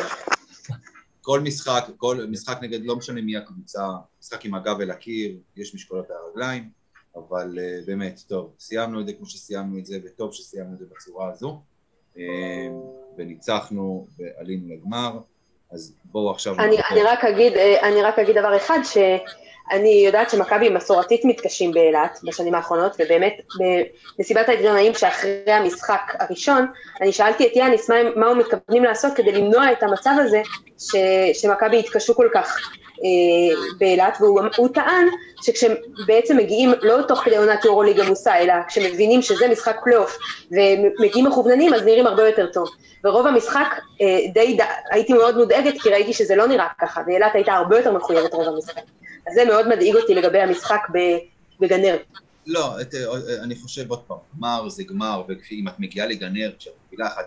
[1.26, 3.86] כל משחק, כל משחק נגד, לא משנה מי הקבוצה,
[4.20, 6.70] משחק עם הגב אל הקיר, יש משקולות על הרגליים,
[7.16, 10.84] אבל uh, באמת, טוב, סיימנו את זה כמו שסיימנו את זה, וטוב שסיימנו את זה
[10.94, 11.60] בצורה הזו,
[12.14, 12.18] uh,
[13.18, 15.18] וניצחנו ועלינו לגמר,
[15.70, 16.54] אז בואו עכשיו...
[16.54, 18.78] אני, אני, רק אגיד, אה, אני רק אגיד דבר אחד,
[19.70, 23.32] שאני יודעת שמכבי מסורתית מתקשים באילת בשנים האחרונות, ובאמת
[24.18, 26.66] במסיבת העיתונאים שאחרי המשחק הראשון,
[27.00, 30.42] אני שאלתי את יאניס מה, מה הם מתכוונים לעשות כדי למנוע את המצב הזה
[31.32, 32.58] שמכבי יתקשו כל כך
[33.04, 35.06] אה, באילת, והוא הוא טען
[35.42, 35.74] שכשהם
[36.06, 40.18] בעצם מגיעים לא תוך כדי עונת יורוליג עמוסה, אלא כשמבינים שזה משחק פלייאוף
[40.50, 42.68] ומגיעים מכווננים, אז נראים הרבה יותר טוב.
[43.04, 44.64] ורוב המשחק אה, די, ד...
[44.90, 48.48] הייתי מאוד מודאגת כי ראיתי שזה לא נראה ככה, ואילת הייתה הרבה יותר מחויבת רוב
[48.48, 48.82] המשחק.
[49.26, 50.80] אז זה מאוד מדאיג אותי לגבי המשחק
[51.60, 51.96] בגנר.
[52.46, 52.94] לא, את,
[53.42, 57.20] אני חושב עוד פעם, גמר זה גמר, ואם את מגיעה לגנר כשאת מובילה 1-0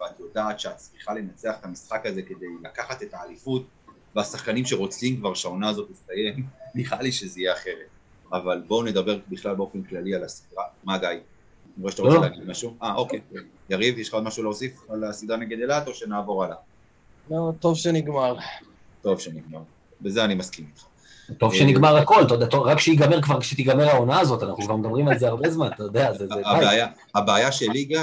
[0.00, 3.66] ואת יודעת שאת צריכה לנצח את המשחק הזה כדי לקחת את האליפות,
[4.14, 7.88] והשחקנים שרוצים כבר שהעונה הזאת תסתיים, נראה לי שזה יהיה אחרת.
[8.32, 10.64] אבל בואו נדבר בכלל באופן כללי על הסדרה.
[10.84, 11.08] מה גיא?
[11.08, 11.20] אני
[11.80, 12.08] רואה שאתה לא.
[12.08, 12.74] רוצה להגיד משהו?
[12.82, 13.20] אה, אוקיי.
[13.70, 16.56] יריב, יש לך עוד משהו להוסיף על הסדרה נגד אילת, או שנעבור הלאה?
[17.30, 18.36] לא, טוב שנגמר.
[19.02, 19.60] טוב שנגמר.
[20.00, 20.95] בזה אני מסכים איתך.
[21.38, 25.18] טוב שנגמר הכל, אתה יודע, רק שיגמר כבר, כשתיגמר העונה הזאת, אנחנו כבר מדברים על
[25.18, 26.26] זה הרבה זמן, אתה יודע, זה...
[27.14, 28.00] הבעיה, שלי, גיא,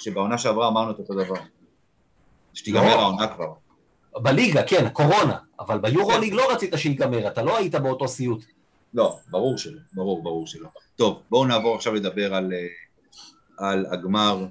[0.00, 1.34] שבעונה שעברה אמרנו את אותו דבר.
[2.54, 3.00] שתיגמר לא.
[3.00, 3.52] העונה כבר.
[4.14, 8.44] בליגה, כן, קורונה, אבל ביורוליג לא רצית שיגמר, אתה לא היית באותו סיוט.
[8.94, 10.68] לא, ברור שלא, ברור, ברור שלא.
[10.96, 14.46] טוב, בואו נעבור עכשיו לדבר על, אה, על הגמר,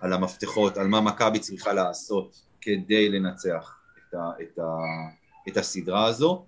[0.00, 3.76] על המפתחות, על מה מכבי צריכה לעשות כדי לנצח
[4.08, 4.64] את, ה, את, ה,
[5.48, 6.46] את הסדרה הזו.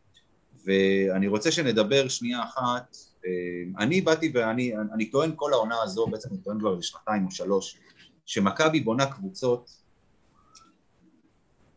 [0.65, 2.97] ואני רוצה שנדבר שנייה אחת,
[3.27, 3.31] אה,
[3.79, 7.79] אני באתי ואני אני טוען כל העונה הזו, בעצם אני טוען כבר לשנתיים או שלוש,
[8.27, 9.71] שמכבי בונה קבוצות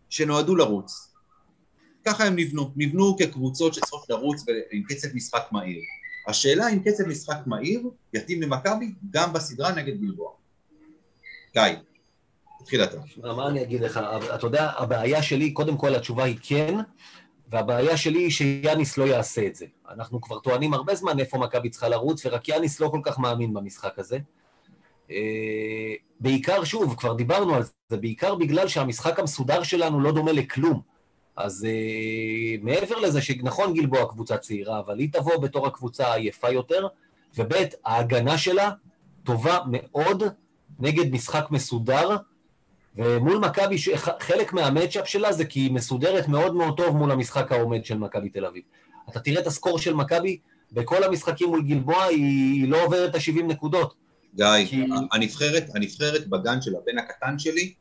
[0.09, 1.13] שנועדו לרוץ.
[2.05, 5.81] ככה הם נבנו, נבנו כקבוצות שצריכות לרוץ עם קצב משחק מהיר.
[6.27, 7.81] השאלה אם קצב משחק מהיר
[8.13, 10.31] יתאים למכבי גם בסדרה נגד גלבוע.
[11.53, 11.63] גיא,
[12.59, 12.97] תתחיל אתה.
[13.17, 13.99] מה אני אגיד לך?
[14.35, 16.75] אתה יודע, הבעיה שלי, קודם כל התשובה היא כן,
[17.53, 19.65] והבעיה שלי היא שיאניס לא יעשה את זה.
[19.89, 23.53] אנחנו כבר טוענים הרבה זמן איפה מכבי צריכה לרוץ, ורק יאניס לא כל כך מאמין
[23.53, 24.17] במשחק הזה.
[25.11, 30.81] אה, בעיקר, שוב, כבר דיברנו על זה, בעיקר בגלל שהמשחק המסודר שלנו לא דומה לכלום.
[31.35, 36.87] אז אה, מעבר לזה שנכון גלבוע קבוצה צעירה, אבל היא תבוא בתור הקבוצה העייפה יותר,
[37.37, 37.53] וב'
[37.85, 38.71] ההגנה שלה
[39.23, 40.23] טובה מאוד
[40.79, 42.17] נגד משחק מסודר,
[42.95, 47.11] ומול מכבי, ש- ח- חלק מהמצ'אפ שלה זה כי היא מסודרת מאוד מאוד טוב מול
[47.11, 48.63] המשחק העומד של מכבי תל אביב.
[49.09, 50.37] אתה תראה את הסקור של מכבי,
[50.71, 53.93] בכל המשחקים מול גלבוע היא, לא עוברת את ה-70 נקודות.
[54.35, 57.73] גיא, כי- הנבחרת, הנבחרת בגן של הבן הקטן שלי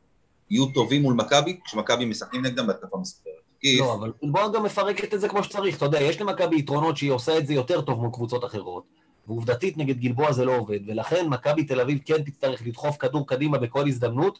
[0.49, 3.33] יהיו טובים מול מכבי כשמכבי משחקים נגדם בהתקפה מסודרת.
[3.79, 5.77] לא, אבל גלבוע גם מפרקת את זה כמו שצריך.
[5.77, 8.83] אתה יודע, יש למכבי יתרונות שהיא עושה את זה יותר טוב מול קבוצות אחרות.
[9.27, 13.57] ועובדתית נגד גלבוע זה לא עובד, ולכן מכבי תל אביב כן תצטרך לדחוף כדור קדימה
[13.57, 14.39] בכל הזדמנות,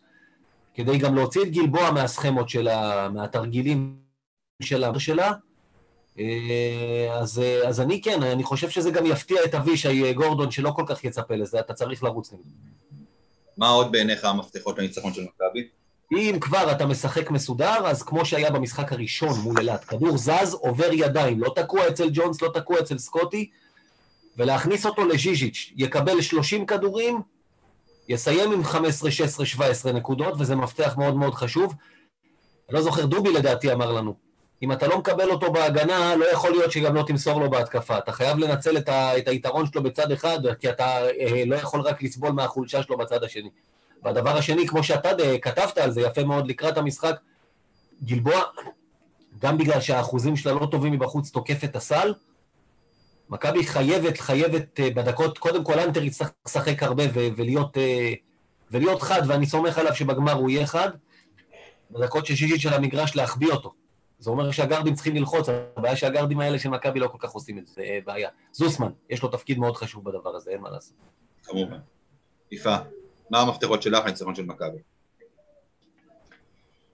[0.73, 3.95] כדי גם להוציא את גלבוע מהסכמות שלה, מהתרגילים
[4.61, 4.99] שלה.
[4.99, 5.31] שלה.
[6.19, 10.51] אה, אז, אה, אז אני כן, אני חושב שזה גם יפתיע את אבישי אה, גורדון,
[10.51, 12.49] שלא כל כך יצפה לזה, אתה צריך לרוץ נגדו.
[13.57, 15.67] מה עוד בעיניך המפתחות לניצחון של מכבי?
[16.11, 20.93] אם כבר אתה משחק מסודר, אז כמו שהיה במשחק הראשון מול אילת, כדור זז, עובר
[20.93, 23.49] ידיים, לא תקוע אצל ג'ונס, לא תקוע אצל סקוטי,
[24.37, 27.21] ולהכניס אותו לז'יז'יץ', יקבל 30 כדורים,
[28.09, 31.75] יסיים עם 15, 16, 17 נקודות, וזה מפתח מאוד מאוד חשוב.
[32.69, 34.15] אני לא זוכר, דובי לדעתי אמר לנו,
[34.63, 37.97] אם אתה לא מקבל אותו בהגנה, לא יכול להיות שגם לא תמסור לו בהתקפה.
[37.97, 41.81] אתה חייב לנצל את, ה, את היתרון שלו בצד אחד, כי אתה אה, לא יכול
[41.81, 43.49] רק לסבול מהחולשה שלו בצד השני.
[44.03, 47.15] והדבר השני, כמו שאתה אה, כתבת על זה יפה מאוד לקראת המשחק,
[48.03, 48.41] גלבוע,
[49.39, 52.13] גם בגלל שהאחוזים שלה לא טובים מבחוץ, תוקף את הסל,
[53.29, 58.13] מכבי חייבת, חייבת אה, בדקות, קודם כל אנטר יצטרך לשחק הרבה ולהיות, אה,
[58.71, 60.89] ולהיות חד, ואני סומך עליו שבגמר הוא יהיה חד,
[61.91, 63.73] בדקות של שישית של המגרש להחביא אותו.
[64.19, 67.67] זה אומר שהגרדים צריכים ללחוץ, הבעיה שהגרדים האלה של מכבי לא כל כך עושים את
[67.67, 68.29] זה, זה בעיה.
[68.51, 70.93] זוסמן, יש לו תפקיד מאוד חשוב בדבר הזה, אין מה לעשות.
[71.43, 71.77] כמובן.
[72.51, 72.75] יפה.
[73.29, 74.77] מה המפתחות שלך לניצחון של מכבי?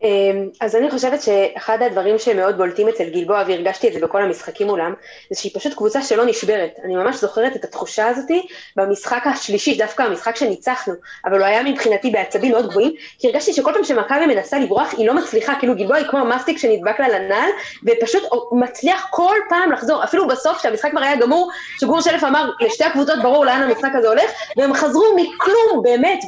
[0.04, 4.68] אמ, אז אני חושבת שאחד הדברים שמאוד בולטים אצל גלבוע, והרגשתי את זה בכל המשחקים
[4.68, 4.94] מולם,
[5.30, 6.80] זה שהיא פשוט קבוצה שלא נשברת.
[6.84, 10.94] אני ממש זוכרת את התחושה הזאתי במשחק השלישי, דווקא המשחק שניצחנו,
[11.26, 15.08] אבל הוא היה מבחינתי בעצבים מאוד גבוהים, כי הרגשתי שכל פעם שמכבי מנסה לברוח, היא
[15.08, 17.50] לא מצליחה, כאילו גלבוע היא כמו מסטיק שנדבק לה לנעל,
[17.88, 22.84] ופשוט מצליח כל פעם לחזור, אפילו בסוף, כשהמשחק כבר היה גמור, שגור שלף אמר לשתי
[22.84, 26.20] הקבוצות ברור לאן המשחק הזה הולך, והם חזרו מכלום, באמת,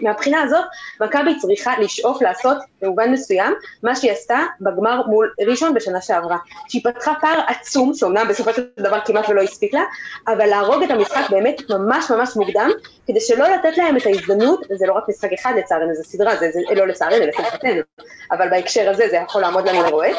[0.00, 0.64] ומהבחינה הזאת,
[1.00, 6.36] מכבי צריכה לשאוף לעשות, במובן מסוים, מה שהיא עשתה בגמר מול ראשון בשנה שעברה.
[6.68, 9.82] שהיא פתחה פער עצום, שאומנם בסופו של דבר כמעט ולא הספיק לה,
[10.28, 12.70] אבל להרוג את המשחק באמת ממש ממש מוקדם,
[13.06, 16.50] כדי שלא לתת להם את ההזדמנות, וזה לא רק משחק אחד לצערנו, זה סדרה, זה,
[16.52, 17.80] זה לא לצערנו, לשמחתנו,
[18.32, 20.16] אבל בהקשר הזה זה יכול לעמוד לנו לרועץ.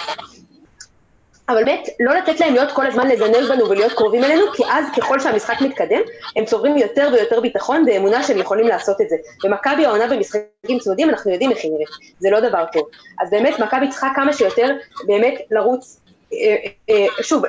[1.50, 4.86] אבל באמת, לא לתת להם להיות כל הזמן לזנב בנו ולהיות קרובים אלינו, כי אז
[4.98, 6.02] ככל שהמשחק מתקדם,
[6.36, 9.16] הם צוברים יותר ויותר ביטחון ואמונה שהם יכולים לעשות את זה.
[9.44, 12.88] ומכבי העונה במשחקים צמודים, אנחנו יודעים איך היא נראית, זה לא דבר טוב.
[13.20, 14.68] אז באמת, מכבי צריכה כמה שיותר
[15.06, 16.00] באמת לרוץ,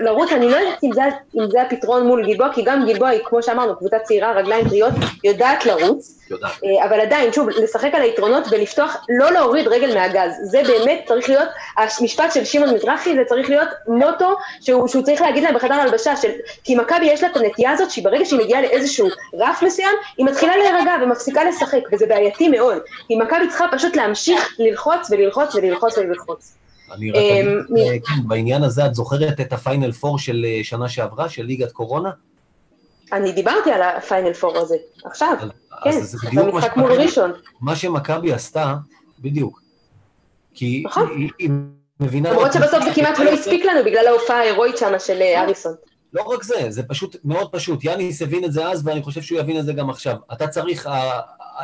[0.00, 1.02] לרוץ, אני לא יודעת אם זה,
[1.36, 4.92] אם זה הפתרון מול גלבוע, כי גם גלבוע היא, כמו שאמרנו, קבוצה צעירה, רגליים טריות,
[5.24, 6.50] יודעת לרוץ, יודעת.
[6.64, 10.32] אה, אבל עדיין, שוב, לשחק על היתרונות ולפתוח, לא להוריד רגל מהגז.
[10.42, 15.20] זה באמת צריך להיות, המשפט של שמעון מזרחי, זה צריך להיות מוטו שהוא, שהוא צריך
[15.20, 16.30] להגיד להם בחדר הלבשה, של,
[16.64, 20.26] כי מכבי יש לה את הנטייה הזאת, שהיא ברגע שהיא מגיעה לאיזשהו רף מסוים, היא
[20.26, 22.78] מתחילה להירגע ומפסיקה לשחק, וזה בעייתי מאוד.
[23.06, 26.58] כי מכבי צריכה פשוט להמשיך ללחוץ וללחוץ וללחוץ וללחוץ.
[26.92, 30.88] אני רק אמ, אגיד, כן, בעניין הזה את זוכרת את הפיינל פור של אה, שנה
[30.88, 32.10] שעברה, של ליגת קורונה?
[33.12, 35.34] אני דיברתי על הפיינל פור הזה, עכשיו,
[35.84, 37.32] כן, זה בדיוק מה במשחק מול שמכבי- ראשון.
[37.60, 38.74] מה שמכבי עשתה,
[39.18, 39.62] בדיוק.
[40.54, 41.08] כי נכון.
[41.38, 41.50] היא,
[42.00, 42.30] מבינה...
[42.30, 45.74] למרות שבסוף זה כמעט לא הספיק לנו בגלל ההופעה ההירואית שם של אה, אריסון.
[46.12, 47.84] לא רק זה, זה פשוט מאוד פשוט.
[47.84, 50.16] יאניס הבין את זה אז, ואני חושב שהוא יבין את זה גם עכשיו.
[50.32, 50.88] אתה צריך,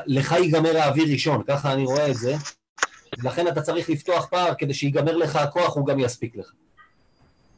[0.06, 2.34] לך ייגמר האוויר ראשון, ככה אני רואה את זה.
[3.24, 6.50] לכן אתה צריך לפתוח פער, כדי שיגמר לך הכוח, הוא גם יספיק לך.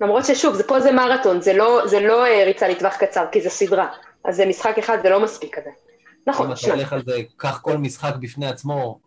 [0.00, 3.40] למרות ששוב, זה פה זה מרתון, זה לא, זה לא אה, ריצה לטווח קצר, כי
[3.40, 3.88] זה סדרה.
[4.24, 5.70] אז זה משחק אחד, זה לא מספיק כזה.
[5.70, 6.78] אם נכון, אתה שניים.
[6.78, 8.98] הולך על זה, קח כל משחק בפני עצמו,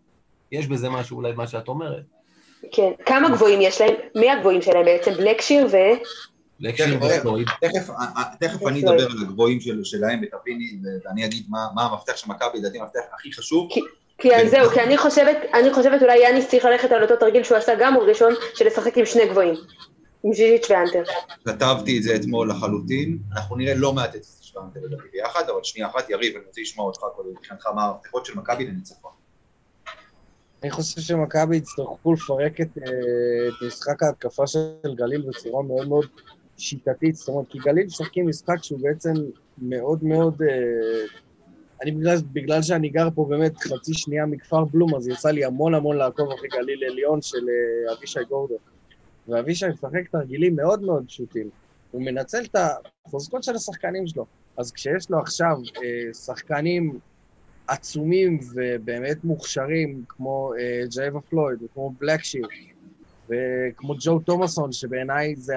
[0.52, 2.04] יש בזה משהו אולי מה שאת אומרת.
[2.72, 2.92] כן.
[3.06, 3.94] כמה גבוהים יש להם?
[4.16, 5.12] מי הגבוהים שלהם בעצם?
[5.12, 5.76] בלקשיר ו...
[6.60, 7.48] לקשיר כן, ופלויד.
[7.62, 11.84] תכף, אה, אה, תכף אני אדבר על הגבוהים של- שלהם ותביני, ואני אגיד מה מה
[11.84, 13.70] המפתח של מכבי, לדעתי המפתח הכי חשוב.
[14.20, 14.48] כי כן.
[14.48, 17.74] זהו, כי אני חושבת, אני חושבת אולי יאניס צריך ללכת על אותו תרגיל שהוא עשה
[17.80, 19.56] גם ראשון, של לשחק עם שני גבוהים.
[20.24, 21.04] עם ז'יז'יץ' ואנטר.
[21.46, 25.88] כתבתי את זה אתמול לחלוטין, אנחנו נראה לא מעט את שלנו לדעתי ביחד, אבל שנייה
[25.88, 29.12] אחת, יריב, אני רוצה לשמוע אותך קודם, מבחינתך מה המפתחות של מכבי לניצחון.
[30.64, 36.06] אני חושב שמכבי יצטרכו לפרק את, אה, את משחק ההתקפה של גליל בצורה מאוד מאוד
[36.58, 39.14] שיטתית, זאת אומרת, כי גליל משחקים משחק שהוא בעצם
[39.58, 40.42] מאוד מאוד...
[41.82, 45.76] אני בגלל, בגלל שאני גר פה באמת חצי שנייה מכפר בלום, אז יצא לי המון
[45.76, 48.58] המון לעקוב אחרי גליל עליון של אה, אבישי גורדון.
[49.28, 51.50] ואבישי משחק תרגילים מאוד מאוד פשוטים.
[51.92, 52.56] הוא מנצל את
[53.06, 54.26] החוזקות של השחקנים שלו.
[54.58, 57.00] אז כשיש לו עכשיו אה, שחקנים
[57.68, 62.48] עצומים ובאמת מוכשרים, כמו אה, ג'ייבה פלויד, וכמו בלקשיר,
[63.26, 65.56] וכמו ג'ו תומאסון, שבעיניי זה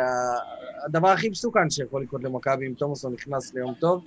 [0.84, 4.04] הדבר הכי מסוכן שיכול לקרות למכבי אם תומאסון נכנס ליום טוב.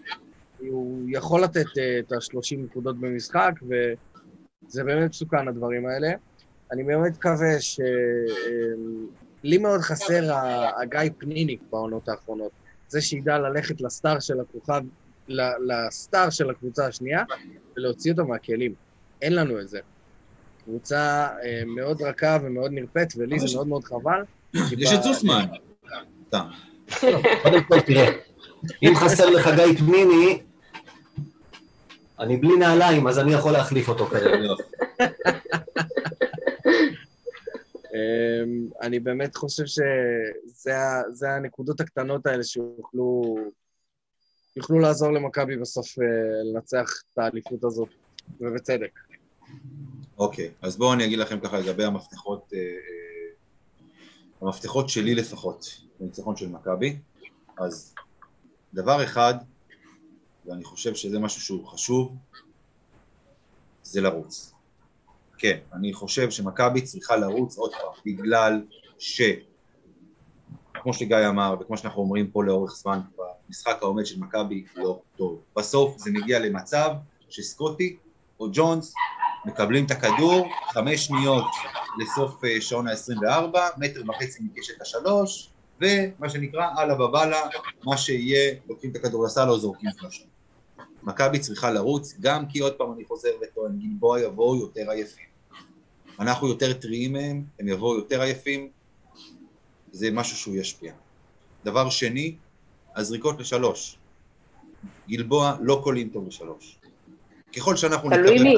[0.59, 6.11] הוא יכול לתת אה, את ה-30 נקודות במשחק, וזה באמת מסוכן, הדברים האלה.
[6.71, 7.79] אני באמת מקווה ש...
[7.79, 7.85] אה,
[9.43, 10.33] לי מאוד חסר
[10.81, 12.51] הגיא פניניק בעונות האחרונות.
[12.87, 14.81] זה שידע ללכת לסטאר של הכוכב,
[15.67, 17.23] לסטאר של הקבוצה השנייה,
[17.77, 18.73] ולהוציא אותו מהכלים.
[19.21, 19.79] אין לנו את זה.
[20.65, 24.23] קבוצה אה, מאוד רכה ומאוד נרפאת, ולי זה מאוד מאוד חבל.
[24.77, 25.45] יש את זוסמן.
[27.43, 28.09] קודם כל, תראה,
[28.83, 30.41] אם חסר לך גיא פניני,
[32.19, 34.37] אני בלי נעליים, אז אני יכול להחליף אותו כרגע.
[34.37, 34.55] לא.
[37.93, 43.37] אמ, אני באמת חושב שזה הנקודות הקטנות האלה שיוכלו
[44.55, 46.05] יוכלו לעזור למכבי בסוף אה,
[46.43, 47.89] לנצח את האליפות הזאת,
[48.41, 48.99] ובצדק.
[50.17, 53.31] אוקיי, אז בואו אני אגיד לכם ככה לגבי המפתחות, אה, אה,
[54.41, 55.65] המפתחות שלי לפחות,
[55.99, 56.97] לניצחון של מכבי.
[57.57, 57.93] אז
[58.75, 59.33] דבר אחד,
[60.45, 62.15] ואני חושב שזה משהו שהוא חשוב,
[63.83, 64.53] זה לרוץ.
[65.37, 68.61] כן, אני חושב שמכבי צריכה לרוץ עוד פעם, בגלל
[68.99, 69.21] ש...
[70.73, 72.99] כמו שגיא אמר, וכמו שאנחנו אומרים פה לאורך זמן,
[73.47, 75.41] במשחק העומד של מכבי לא טוב.
[75.55, 76.89] בסוף זה מגיע למצב
[77.29, 77.97] שסקוטי
[78.39, 78.93] או ג'ונס
[79.45, 81.45] מקבלים את הכדור, חמש שניות
[81.97, 85.49] לסוף אה, שעון ה-24, מטר וחצי מקשת השלוש,
[85.81, 87.41] ומה שנקרא אללה בבאללה,
[87.83, 90.23] מה שיהיה, לוקחים את הכדור לסל או זורקים שלושה.
[91.03, 95.25] מכבי צריכה לרוץ, גם כי עוד פעם אני חוזר וטוען, גלבוע יבואו יותר עייפים.
[96.19, 98.69] אנחנו יותר טריים מהם, הם יבואו יותר עייפים,
[99.91, 100.93] זה משהו שהוא ישפיע.
[101.65, 102.35] דבר שני,
[102.95, 103.97] הזריקות לשלוש.
[105.09, 106.79] גלבוע לא קולים טוב לשלוש.
[107.57, 108.55] ככל שאנחנו תלוי מי,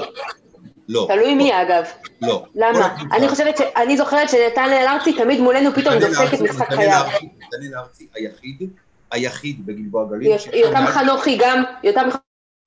[0.90, 1.08] לא.
[1.10, 1.84] תלוי מי אגב.
[2.22, 2.46] לא.
[2.56, 2.96] למה?
[3.14, 3.62] אני חושבת ש...
[3.76, 7.02] אני זוכרת שנתנאל ארצי תמיד מולנו פתאום דופק את ארצי- משחק חייו.
[7.06, 8.70] ארצי- נתנאל ארצי היחיד,
[9.12, 10.28] היחיד בגלבוע גליל.
[10.32, 12.10] יות- יותם חנוכי גם, יותם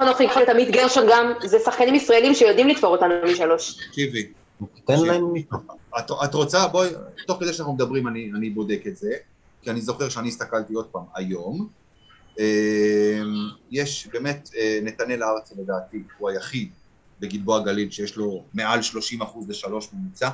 [0.03, 3.87] חנוכי, תמיד גרשון גם, זה שחקנים ישראלים שיודעים לתפור אותנו משלוש.
[3.89, 4.27] תקשיבי,
[4.87, 5.25] תן להם...
[5.99, 6.89] את, את רוצה, בואי,
[7.27, 9.11] תוך כדי שאנחנו מדברים אני, אני בודק את זה,
[9.63, 11.69] כי אני זוכר שאני הסתכלתי עוד פעם היום.
[12.41, 13.21] אה,
[13.71, 16.69] יש באמת, אה, נתנאל הארצי לדעתי, הוא היחיד
[17.21, 20.29] בגלבוע גליל שיש לו מעל 30 אחוז לשלוש ממוצע.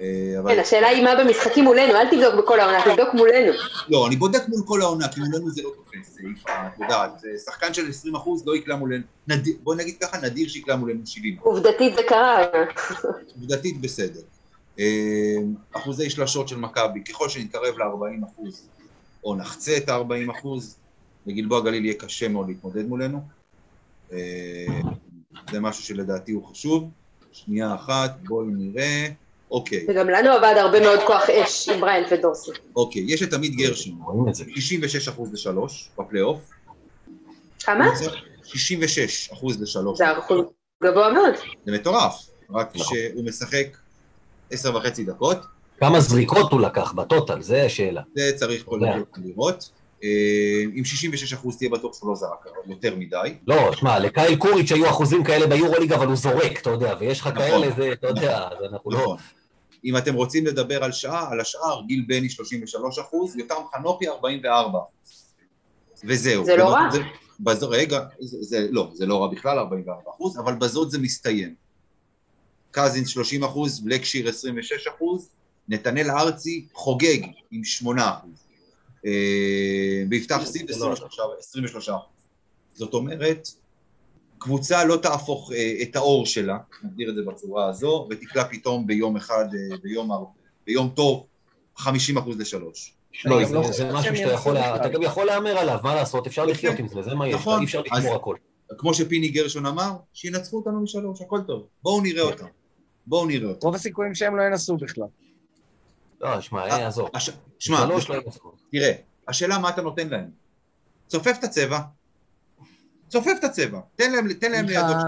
[0.00, 3.52] אה, אבל כן, השאלה היא מה במשחקים מולנו, אל תבדוק בכל העונה, תבדוק מולנו.
[3.88, 7.88] לא, אני בודק מול כל העונה, כי מולנו זה לא תופס, את יודעת, שחקן של
[7.88, 11.36] 20 אחוז לא יקלע מולנו, נדיר, בוא נגיד ככה, נדיר שיקלע מולנו 70.
[11.40, 12.46] עובדתית זה קרה.
[13.34, 14.20] עובדתית בסדר.
[14.78, 15.36] אה,
[15.72, 18.66] אחוזי שלשות של מכבי, ככל שנתקרב ל-40 אחוז,
[19.24, 20.76] או נחצה את ה-40 אחוז,
[21.26, 23.20] בגלבוע גליל יהיה קשה מאוד להתמודד מולנו.
[25.50, 26.90] זה משהו שלדעתי הוא חשוב.
[27.32, 29.08] שנייה אחת, בואי נראה.
[29.50, 32.50] אוקיי, וגם לנו עבד הרבה מאוד כוח אש עם בריינט ודורסי.
[32.76, 34.44] אוקיי, יש את עמית גרשון, רואים את זה.
[34.54, 36.50] 66 אחוז לשלוש בפלייאוף.
[37.64, 37.86] כמה?
[38.44, 39.98] 66 אחוז לשלוש.
[39.98, 40.38] זה אחוז
[40.84, 41.34] גבוה מאוד.
[41.66, 42.76] זה מטורף, רק.
[42.76, 43.66] שהוא משחק
[44.50, 45.38] עשר וחצי דקות.
[45.80, 48.02] כמה זריקות הוא לקח בטוטל, זה השאלה.
[48.16, 48.96] זה צריך פה תודה.
[50.04, 53.34] אה, עם 66 אחוז תהיה בטוח שהוא לא זרק יותר מדי.
[53.46, 57.26] לא, שמע, לקייל קוריץ' היו אחוזים כאלה ביורוליג, אבל הוא זורק, אתה יודע, ויש לך
[57.26, 57.38] נכון.
[57.38, 58.98] כאלה, זה, אתה יודע, אז אנחנו לא...
[58.98, 59.16] נכון.
[59.84, 64.78] אם אתם רוצים לדבר על שעה, על השאר, גיל בני 33 אחוז, יותם חנוכי 44
[66.04, 66.44] וזהו.
[66.44, 66.90] זה לא רע.
[66.92, 66.98] זה,
[67.40, 71.54] בז, רגע, זה, זה, לא, זה לא רע בכלל 44 אחוז, אבל בזאת זה מסתיים.
[72.70, 75.28] קזינס 30 אחוז, בלקשיר 26 אחוז,
[75.68, 77.18] נתנאל ארצי חוגג
[77.50, 78.41] עם 8 אחוז.
[79.06, 79.10] אה,
[80.10, 82.12] ויפתח סיד זה לא 23 23 אחוז.
[82.74, 83.48] זאת אומרת,
[84.38, 89.16] קבוצה לא תהפוך אה, את האור שלה, נגדיר את זה בצורה הזו, ותקלע פתאום ביום
[89.16, 90.10] אחד, אה, ביום,
[90.66, 91.26] ביום טוב,
[91.76, 92.94] 50 אחוז לשלוש.
[93.24, 94.88] לא, זה- לא זה משהו שאתה יכול, אתה.
[94.88, 96.50] גם יכול להמר עליו, מה לעשות, אפשר יפה.
[96.52, 97.58] לחיות עם זה, זה מה יש, נכון.
[97.60, 98.36] אי אפשר אז- לשמור הכל.
[98.78, 101.66] כמו שפיני גרשון אמר, שינצחו אותנו משלוש, הכל טוב.
[101.82, 102.46] בואו נראה אותם.
[103.06, 103.66] בואו נראה אותם.
[103.66, 105.04] רוב הסיכויים שהם לא ינסו בכלל.
[106.22, 106.90] לא, שמע, אה.
[107.58, 108.20] שמע, שלוש לא.
[108.72, 108.92] תראה,
[109.28, 110.30] השאלה מה אתה נותן להם.
[111.06, 111.78] צופף את הצבע,
[113.08, 114.86] צופף את הצבע, תן להם, תן להם סליחה.
[114.88, 114.98] לידו.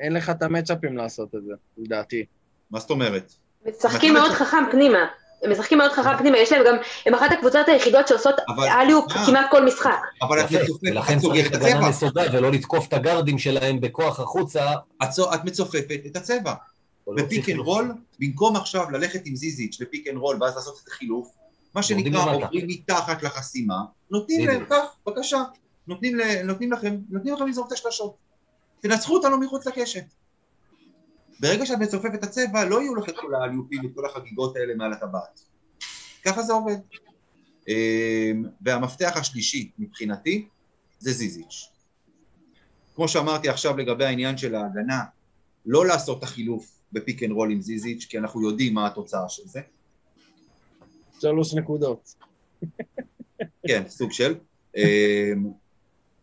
[0.00, 2.24] אין לך את המצ'אפים לעשות את זה, לדעתי.
[2.70, 3.32] מה זאת אומרת?
[3.66, 4.98] משחקים מאוד חכם פנימה.
[5.42, 6.74] הם משחקים מאוד חכם פנימה, יש להם גם,
[7.06, 9.26] הם אחת הקבוצות היחידות שעושות אבל- alley-oop אה.
[9.26, 10.00] כמעט כל משחק.
[10.22, 11.88] אבל את מצופפת, ולכן צריך את הגנה הצבע.
[11.88, 14.72] נסוגה ולא לתקוף את הגארדים שלהם בכוח החוצה.
[15.02, 16.54] את מצופפת את הצבע.
[17.08, 20.80] ב pick and roll, במקום עכשיו ללכת עם זיזיץ' ל pick and roll ואז לעשות
[20.82, 21.34] את החילוף,
[21.74, 22.02] מה שנקרא.
[22.44, 23.76] עוברים מתחת לחסימה,
[24.10, 24.66] נותנים להם.
[24.70, 25.42] כך, בבקשה,
[25.86, 28.16] נותנים, ל- נותנים לכם, נותנים לכם לזרוק את השלשות.
[28.80, 30.04] תנצחו אותנו מחוץ לקשת.
[31.40, 34.74] ברגע שאת מצופפת את הצבע, לא יהיו לך את כל האליופים ואת כל החגיגות האלה
[34.74, 35.40] מעל הטבעת.
[36.24, 36.76] ככה זה עובד.
[37.68, 40.48] אמ, והמפתח השלישי מבחינתי
[40.98, 41.68] זה זיזיץ'.
[42.94, 45.00] כמו שאמרתי עכשיו לגבי העניין של ההגנה,
[45.66, 49.28] לא לעשות את החילוף ב pick and roll עם זיזיץ', כי אנחנו יודעים מה התוצאה
[49.28, 49.60] של זה.
[51.20, 52.14] שלוש נקודות.
[53.68, 54.34] כן, סוג של.
[54.76, 55.52] אמ,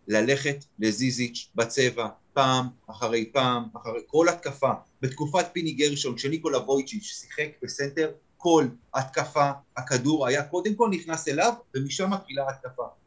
[0.08, 4.72] ללכת לזיזיץ' בצבע, פעם אחרי פעם, אחרי כל התקפה.
[5.02, 11.54] בתקופת פיני גרשון, כשניקולה וויצ'יץ' שיחק בסנטר, כל התקפה, הכדור היה קודם כל נכנס אליו,
[11.76, 12.99] ומשם מתחילה ההתקפה.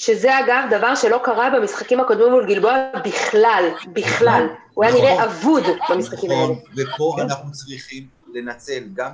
[0.00, 2.72] שזה אגב דבר שלא קרה במשחקים הקודמים מול גלבוע
[3.04, 4.46] בכלל, בכלל.
[4.74, 5.04] הוא היה נכון.
[5.04, 6.42] נראה אבוד במשחקים האלה.
[6.42, 7.22] נכון, ופה כן.
[7.22, 9.10] אנחנו צריכים לנצל גם...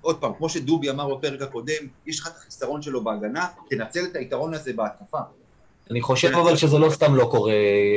[0.00, 4.16] עוד פעם, כמו שדובי אמר בפרק הקודם, יש לך את החיסרון שלו בהגנה, תנצל את
[4.16, 5.18] היתרון הזה בהתקפה.
[5.90, 7.52] אני חושב אבל שזה לא סתם לא קורה.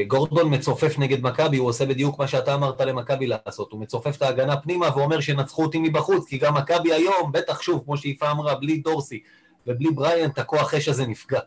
[0.07, 3.71] גורדון מצופף נגד מכבי, הוא עושה בדיוק מה שאתה אמרת למכבי לעשות.
[3.71, 7.83] הוא מצופף את ההגנה פנימה ואומר שנצחו אותי מבחוץ, כי גם מכבי היום, בטח שוב,
[7.85, 9.19] כמו שיפה אמרה, בלי דורסי
[9.67, 11.39] ובלי בריאנט, הכוח אש הזה נפגע.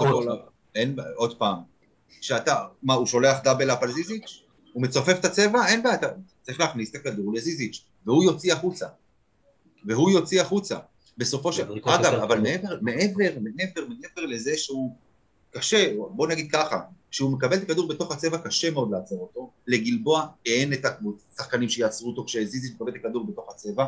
[0.00, 0.36] לא.
[0.74, 1.58] אין, עוד פעם,
[2.20, 4.42] שאתה, מה, הוא שולח דאבל אפ על זיזיץ'?
[4.72, 5.66] הוא מצופף את הצבע?
[5.66, 6.06] אין בעיה, אתה
[6.42, 8.86] צריך להכניס את הכדור לזיזיץ', והוא יוציא החוצה.
[9.84, 10.78] והוא יוציא החוצה.
[11.18, 11.62] בסופו של...
[11.84, 12.40] אגב, אבל.
[12.40, 14.96] מעבר, מעבר, מעבר, מעבר לזה שהוא
[15.50, 20.26] קשה, בוא נגיד ככה, כשהוא מקבל את הכדור בתוך הצבע קשה מאוד לעצור אותו, לגלבוע
[20.46, 23.86] אין את השחקנים שיעצרו אותו כשזיזיץ' מקבל את הכדור בתוך הצבע,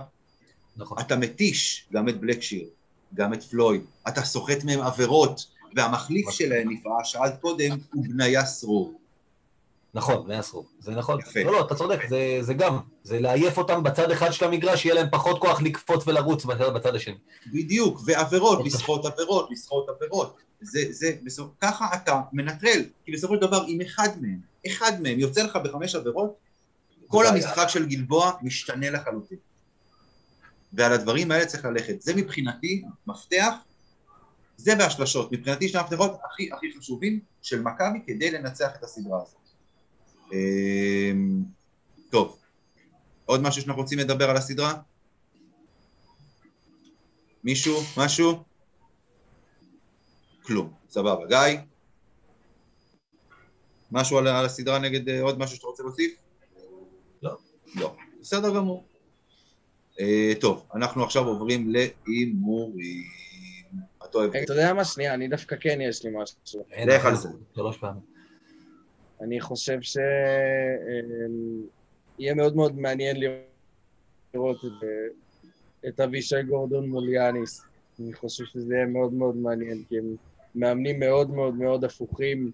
[0.76, 0.98] נכון.
[1.00, 2.68] אתה מתיש גם את בלקשיר,
[3.14, 5.46] גם את פלויד, אתה סוחט מהם עבירות,
[5.76, 6.30] והמחליף.
[6.30, 8.98] שלהם, יפעה, שאלת קודם, הוא בניה סרור.
[9.94, 10.66] נכון, מהסרוב.
[10.80, 11.20] זה נכון.
[11.20, 11.42] יפה.
[11.42, 12.78] לא, לא, אתה צודק, זה, זה גם.
[13.04, 16.94] זה לעייף אותם בצד אחד של המגרש, שיהיה להם פחות כוח לקפוץ ולרוץ בצד, בצד
[16.94, 17.14] השני.
[17.52, 18.72] בדיוק, ועבירות, אוקיי.
[18.72, 20.36] לסחוט עבירות, לסחוט עבירות.
[20.60, 21.50] זה, זה, בסופ...
[21.60, 25.94] ככה אתה מנטרל, כי בסופו של דבר, אם אחד מהם, אחד מהם יוצא לך בחמש
[25.94, 26.34] עבירות,
[27.06, 27.26] כל.
[27.26, 29.38] המשחק של גלבוע משתנה לחלוטין.
[30.72, 32.02] ועל הדברים האלה צריך ללכת.
[32.02, 33.54] זה מבחינתי מפתח,
[34.62, 35.32] זה והשלשות.
[35.32, 39.40] מבחינתי שני המפתחות הכי הכי חשובים של מכבי כדי לנצח את הסדרה הזאת.
[40.32, 41.42] אמ,
[42.10, 42.38] טוב,
[43.24, 44.74] עוד משהו שאנחנו רוצים לדבר על הסדרה?
[47.44, 47.80] מישהו?
[47.96, 48.44] משהו?
[50.42, 50.72] כלום.
[50.90, 51.26] סבבה.
[51.26, 51.58] גיא?
[53.92, 56.12] משהו על, על הסדרה נגד אה, עוד משהו שאתה רוצה להוסיף?
[57.22, 57.36] לא.
[57.74, 57.96] לא.
[58.20, 58.84] בסדר גמור.
[60.00, 63.31] אה, טוב, אנחנו עכשיו עוברים להימורים.
[64.12, 64.36] אתה אוהב...
[64.36, 64.84] אתה יודע מה?
[64.84, 66.64] שנייה, אני דווקא כן יש לי משהו.
[66.86, 67.28] לך על זה.
[67.54, 68.00] שלוש פעמים.
[69.20, 70.04] אני חושב שיהיה
[72.34, 73.16] מאוד מאוד מעניין
[74.34, 74.70] לראות את,
[75.88, 77.62] את אבישי גורדון מול יאניס.
[78.00, 80.16] אני חושב שזה יהיה מאוד מאוד מעניין, כי הם
[80.54, 82.50] מאמנים מאוד מאוד מאוד הפוכים,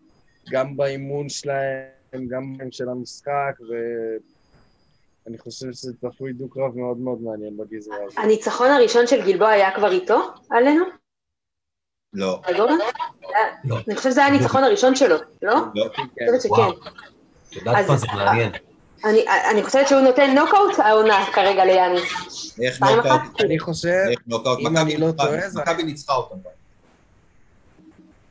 [0.50, 3.58] גם באימון שלהם, גם באימון של המשחק,
[5.26, 8.18] ואני חושב שזה צפוי דו-קרב מאוד מאוד מעניין בגזרה הזאת.
[8.18, 10.84] הניצחון הראשון של גלבוע היה כבר איתו, עלינו?
[12.14, 12.40] לא.
[12.58, 12.68] לא.
[13.88, 15.54] אני חושבת שזה היה הניצחון הראשון שלו, לא?
[15.74, 15.84] לא.
[15.84, 16.72] אני חושבת וואו.
[16.72, 16.90] שכן.
[17.48, 18.52] את יודעת מה זה מעניין.
[19.04, 22.58] אני, אני חושבת שהוא נותן נוקאוט העונה כרגע ליאניס.
[22.62, 23.20] איך נוקאוט?
[23.40, 24.04] אני חושב?
[24.58, 26.36] אם אני לא טועה, זה- מכבי ניצחה אותם.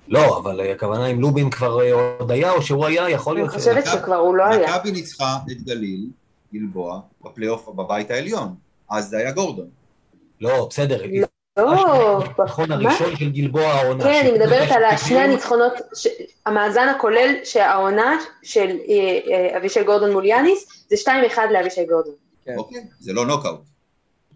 [0.08, 3.54] לא, אבל הכוונה אם לובין כבר אה, עוד היה, או שהוא היה, יכול אני להיות...
[3.54, 4.78] ש- חושבת שכבר הוא לא היה.
[4.78, 6.06] מכבי ניצחה את גליל,
[6.54, 8.56] גלבוע, בפלייאוף בבית העליון.
[8.92, 9.68] אז זה היה גורדון.
[10.42, 11.02] לא, בסדר.
[11.58, 12.72] הניצחון?
[12.72, 14.04] הראשון של גלבוע העונה.
[14.04, 15.74] כן, אני מדברת על שני הניצחונות,
[16.46, 20.96] המאזן הכולל שהעונה של אה, אה, אבישי גורדון מול יאניס, זה
[21.36, 22.14] 2-1 לאבישי גורדון.
[22.46, 22.56] כן.
[22.58, 23.60] אוקיי, זה לא נוקאוט.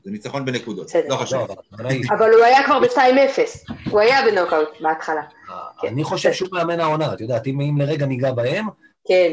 [0.03, 0.91] זה ניצחון בנקודות.
[1.09, 1.47] לא חשוב.
[1.79, 5.21] לא, אבל הוא היה כבר ב-2-0, הוא היה בנוקאוט בהתחלה.
[5.83, 8.65] אני חושב שהוא מאמן העונה, את יודעת, אם לרגע ניגע בהם,
[9.07, 9.31] כן.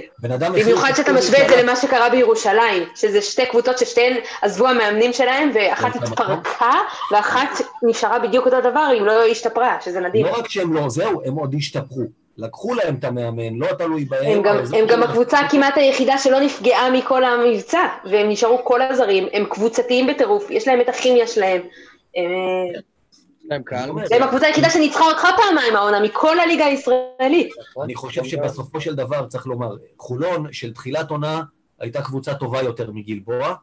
[0.65, 5.51] במיוחד שאתה משווה את זה למה שקרה בירושלים, שזה שתי קבוצות ששתיהן עזבו המאמנים שלהם,
[5.55, 6.73] ואחת באותו התפרקה,
[7.13, 10.27] ואחת נשארה בדיוק אותו דבר, אם לא השתפרה, שזה מדהים.
[10.27, 12.03] לא רק שהם לא, זהו, הם עוד השתפרו.
[12.39, 14.27] לקחו להם את המאמן, לא תלוי בהם.
[14.27, 18.83] הם גם, הם גם כאילו- הקבוצה כמעט היחידה שלא נפגעה מכל המבצע, והם נשארו כל
[18.83, 21.61] הזרים, הם קבוצתיים בטירוף, יש להם את הכימיה שלהם.
[23.51, 23.91] להם קהל.
[23.91, 27.53] אומר, הם הקבוצה היחידה שניצחה אותך פעמיים העונה, מכל הליגה הישראלית.
[27.85, 31.43] אני חושב שבסופו של דבר צריך לומר, חולון של תחילת עונה
[31.79, 33.55] הייתה קבוצה טובה יותר מגלבוע,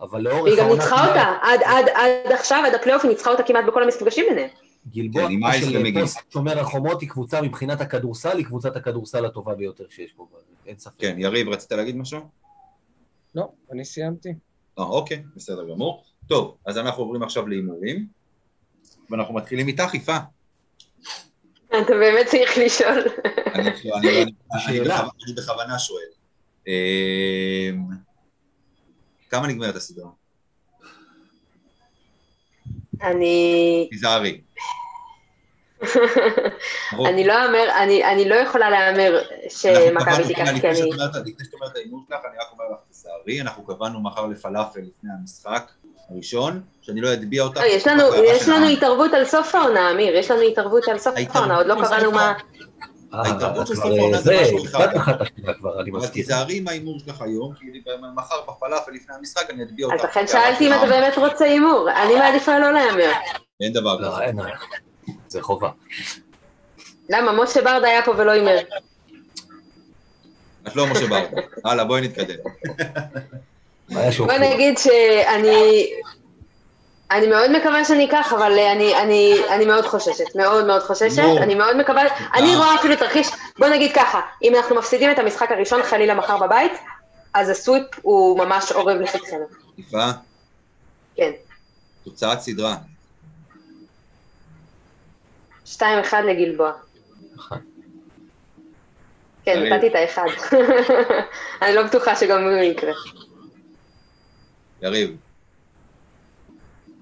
[0.00, 3.30] אבל לאורך והיא גם העונה ניצחה אותה, עד, עד, עד עכשיו, עד הפלייאוף, היא ניצחה
[3.30, 4.48] אותה כמעט בכל המפגשים ביניהם.
[4.90, 6.00] גלבוע כן, של.
[6.00, 10.26] פוסט שומר החומות היא קבוצה מבחינת הכדורסל, היא קבוצת הכדורסל הטובה ביותר שיש פה,
[10.66, 11.00] אין ספק.
[11.00, 12.20] כן, יריב, רצית להגיד משהו?
[13.34, 14.34] לא, אני סיימתי.
[14.78, 16.04] אה, אוקיי, בסדר גמור.
[16.28, 18.06] טוב, אז אנחנו עוברים עכשיו להימורים,
[19.12, 20.16] ואנחנו מתחילים איתך, יפה.
[21.68, 22.98] אתה באמת צריך לשאול.
[23.54, 23.70] אני.
[25.36, 26.04] בכוונה- שואל.
[26.66, 27.84] אמ,
[29.30, 30.08] כמה נגמרת הסדרה?
[33.02, 33.86] אני...
[33.90, 34.40] תיזהרי.
[37.06, 40.82] אני לא אאמר, אני, אני לא יכולה להמר שמכבי תיקח, כי אני...
[40.90, 44.80] לפני שאת אומרת את ההימור שלך, אני רק אומר לך, תיזהרי, אנחנו קבענו מחר לפלאפל
[44.80, 45.70] לפני המשחק
[46.10, 47.56] הראשון, שאני לא אטביע אותך.
[47.56, 51.14] לא, יש לנו, יש לנו התערבות על סוף העונה, אמיר, יש לנו התערבות על סוף
[51.34, 52.32] העונה, עוד לא קראנו מה...
[53.14, 54.88] אה, ההתערבות של כבר, סוף העונה זה זה, משהו אחד.
[54.88, 56.06] קצת אחת השנייה כבר, אני אבל.
[56.06, 57.66] תיזהרי עם ההימור שלך היום, כי
[58.14, 59.96] מחר בפלאפל לפני המשחק אני אטביע אותך.
[59.98, 63.10] אז לכן שאלתי אם אתה באמת רוצה הימור, אני מעדיפה לא להמר.
[63.60, 64.22] אין דבר לא, כזה.
[64.22, 64.38] אין,
[65.28, 65.70] זה חובה.
[67.08, 67.42] למה?
[67.42, 68.58] משה ברדה היה פה ולא הימר.
[70.66, 71.40] את לא משה ברדה.
[71.64, 72.36] הלאה, בואי נתקדם.
[73.90, 74.32] בוא.
[74.38, 75.90] נגיד שאני...
[77.12, 81.38] אני מאוד מקווה שאני אקח, אבל אני, אני, אני מאוד חוששת, מאוד מאוד חוששת, נו.
[81.38, 82.02] אני מאוד מקווה,
[82.34, 83.28] אני רואה אפילו תרחיש,
[83.58, 86.72] בוא נגיד ככה, אם אנחנו מפסידים את המשחק הראשון חלילה מחר בבית,
[87.34, 89.46] אז הסוויפ הוא ממש אורב לפתחנו,
[89.78, 90.10] יפה,
[91.16, 91.30] כן.
[92.04, 92.76] תוצאת סדרה.
[95.66, 95.82] 2-1
[96.24, 96.72] לגלבוע.
[97.34, 97.58] נכון.
[99.44, 99.62] כן.
[99.62, 100.26] נתתי את האחד.
[101.62, 102.92] אני לא בטוחה שגם הוא יקרה.
[104.82, 105.16] יריב,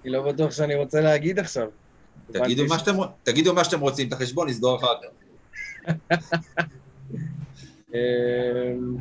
[0.04, 1.68] אני לא בטוח שאני רוצה להגיד עכשיו.
[2.32, 5.08] תגידו מה שאתם- תגידו מה שאתם רוצים, את החשבון נסגור אחר כך.
[7.94, 8.96] אמ,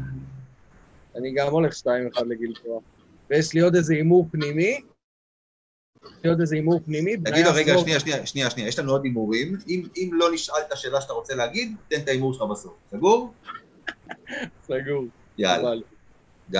[1.15, 1.85] אני גם הולך 2-1
[2.27, 2.81] לגלבוע.
[3.29, 4.81] ויש לי עוד איזה הימור פנימי.
[6.05, 7.17] יש לי עוד איזה הימור פנימי.
[7.17, 9.57] תגידו, בניה רגע, שנייה, שנייה, שנייה, שנייה, יש לנו עוד הימורים.
[9.67, 12.73] אם אם לא נשאל את השאלה שאתה רוצה להגיד, תן את ההימור שלך בסוף.
[12.91, 13.33] סגור?
[14.67, 15.05] סגור.
[15.37, 15.71] יאללה,
[16.49, 16.59] גיא.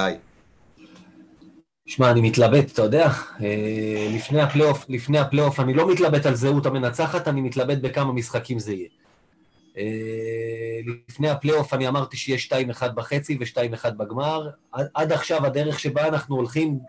[1.90, 3.10] שמע, אני מתלבט, אתה יודע,
[3.42, 8.60] אה, לפני הפלייאוף, לפני הפלייאוף, אני לא מתלבט על זהות המנצחת, אני מתלבט בכמה משחקים
[8.60, 8.88] זה יהיה.
[9.78, 14.50] אה, לפני הפלייאוף אני אמרתי שיהיה 2-1 בחצי ו-2-1 בגמר.
[14.94, 16.80] עד, עכשיו הדרך שבה אנחנו הולכים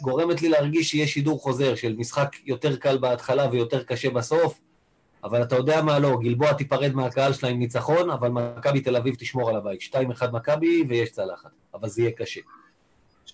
[0.00, 4.60] גורמת לי להרגיש שיהיה שידור חוזר של משחק יותר קל בהתחלה ויותר קשה בסוף,
[5.24, 9.14] אבל אתה יודע מה לא, גלבוע תיפרד מהקהל שלה עם ניצחון, אבל מכבי תל אביב
[9.14, 9.80] תשמור על הבית.
[9.80, 12.40] 2-1 מכבי ויש צלחת, אבל זה יהיה קשה.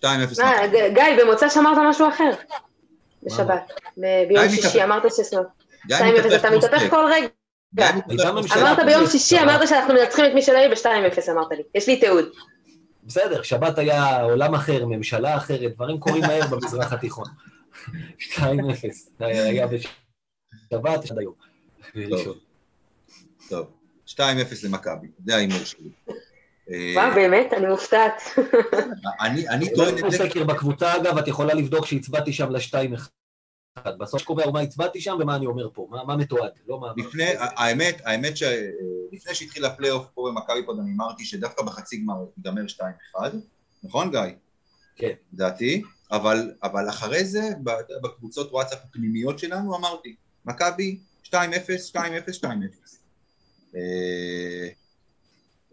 [0.03, 0.91] 2-0 אה, מכבי.
[0.95, 2.31] גיא, במוצא שאמרת משהו אחר.
[3.23, 3.73] בשבת.
[4.29, 4.85] ביום שישי.
[4.85, 5.03] אמרת.
[5.87, 6.91] גיא 2-0, מתהפך אתה מתהפך.
[6.91, 7.27] כל רגע.
[8.59, 9.07] אמרת ביום.
[9.07, 11.63] שישי, אמרת שאנחנו מנצחים את מי שלהם ב-2-0, אמרת לי.
[11.75, 12.25] יש לי תיעוד.
[13.05, 17.25] בסדר, שבת היה עולם אחר, ממשלה אחרת, דברים קורים מהר במזרח התיכון.
[18.37, 18.41] 2-0,
[19.21, 21.35] היה בשבת, עד היום.
[23.49, 23.67] טוב,
[24.09, 24.21] 2-0
[24.65, 25.89] למכבי, זה ההימור שלי.
[26.73, 28.23] אה, וואו, באמת, אני מופתעת.
[29.21, 33.01] אני אני לא טוען את זה, סקר בקבוצה, אגב, את יכולה לבדוק שהצבעתי שם ל-2-1.
[33.99, 36.93] בסוף קובע הוא מה הצבעתי שם ומה אני אומר פה, מה- מה מתועד, לא מה...
[36.97, 42.63] לפני, האמת, האמת שלפני שהתחיל הפלייאוף פה במכבי פוד, אני אמרתי שדווקא בחצי גמר ייגמר
[43.17, 43.21] 2-1,
[43.83, 44.21] נכון גיא?
[44.97, 45.13] כן.
[45.33, 47.41] דעתי, אבל, אבל אחרי זה,
[48.03, 50.15] בקבוצות וואטסאפ הפנימיות שלנו, אמרתי,
[50.45, 51.35] מכבי 2-0,
[51.93, 51.97] 2-0,
[52.43, 52.47] 2-0.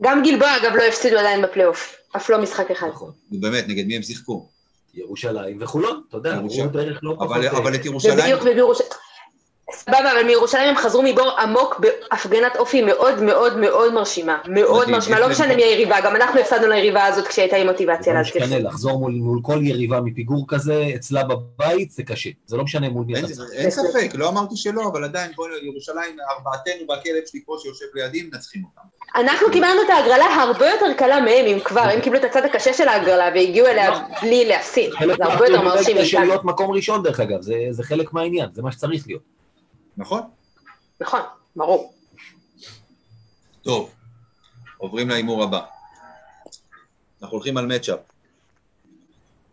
[0.02, 1.96] גם גלבוע, אגב, לא הפסידו עדיין בפלייאוף.
[2.16, 2.88] אף לא משחק אחד.
[2.88, 3.12] נכון.
[3.32, 4.50] נו באמת, נגד מי הם שיחקו?
[4.94, 6.66] ירושלים וחולון, אתה יודע, ירושלים.
[6.66, 7.28] הוא בערך לא פחות...
[7.28, 8.36] אבל, אה, אבל את ירושלים.
[9.74, 14.38] סבבה, אבל מירושלים הם חזרו מבור עמוק בהפגנת אופי מאוד מאוד מאוד מרשימה.
[14.48, 18.20] מאוד מרשימה, לא משנה מי היריבה, גם אנחנו הפסדנו ליריבה הזאת כשהייתה עם מוטיבציה לא
[18.20, 18.44] להזכיר.
[18.44, 22.30] משנה, לחזור מול, מול כל יריבה מפיגור כזה, אצלה בבית, זה קשה.
[22.46, 23.52] זה לא משנה מול מי אין, אתה צריך.
[23.52, 28.24] אין ספק, לא אמרתי שלא, אבל עדיין, בוא, ירושלים, ארבעתנו והכלב שלי פה שיושב לידי,
[28.24, 28.99] מנצחים אותם.
[29.16, 32.74] אנחנו קיבלנו את ההגרלה הרבה יותר קלה מהם, אם כבר, הם קיבלו את הצד הקשה
[32.74, 33.92] של ההגרלה והגיעו אליה
[34.22, 34.94] בלי להפסיד.
[34.94, 36.34] חלק זה הרבה יותר מרשים מהפריבילגיה של מאיתנו.
[36.34, 39.22] להיות מקום ראשון, דרך אגב, זה, זה חלק מהעניין, זה מה שצריך להיות.
[39.98, 40.22] נכון?
[41.02, 41.22] נכון,
[41.56, 41.94] ברור.
[43.62, 43.92] טוב,
[44.78, 45.62] עוברים להימור הבא.
[47.22, 48.00] אנחנו הולכים על מצ'אפ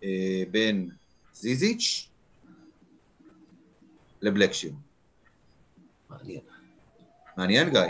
[0.04, 0.90] אה, בין
[1.34, 2.09] זיזיץ'
[4.22, 4.72] לבלקשיר.
[6.11, 6.40] מעניין.
[7.36, 7.80] מעניין, גיא?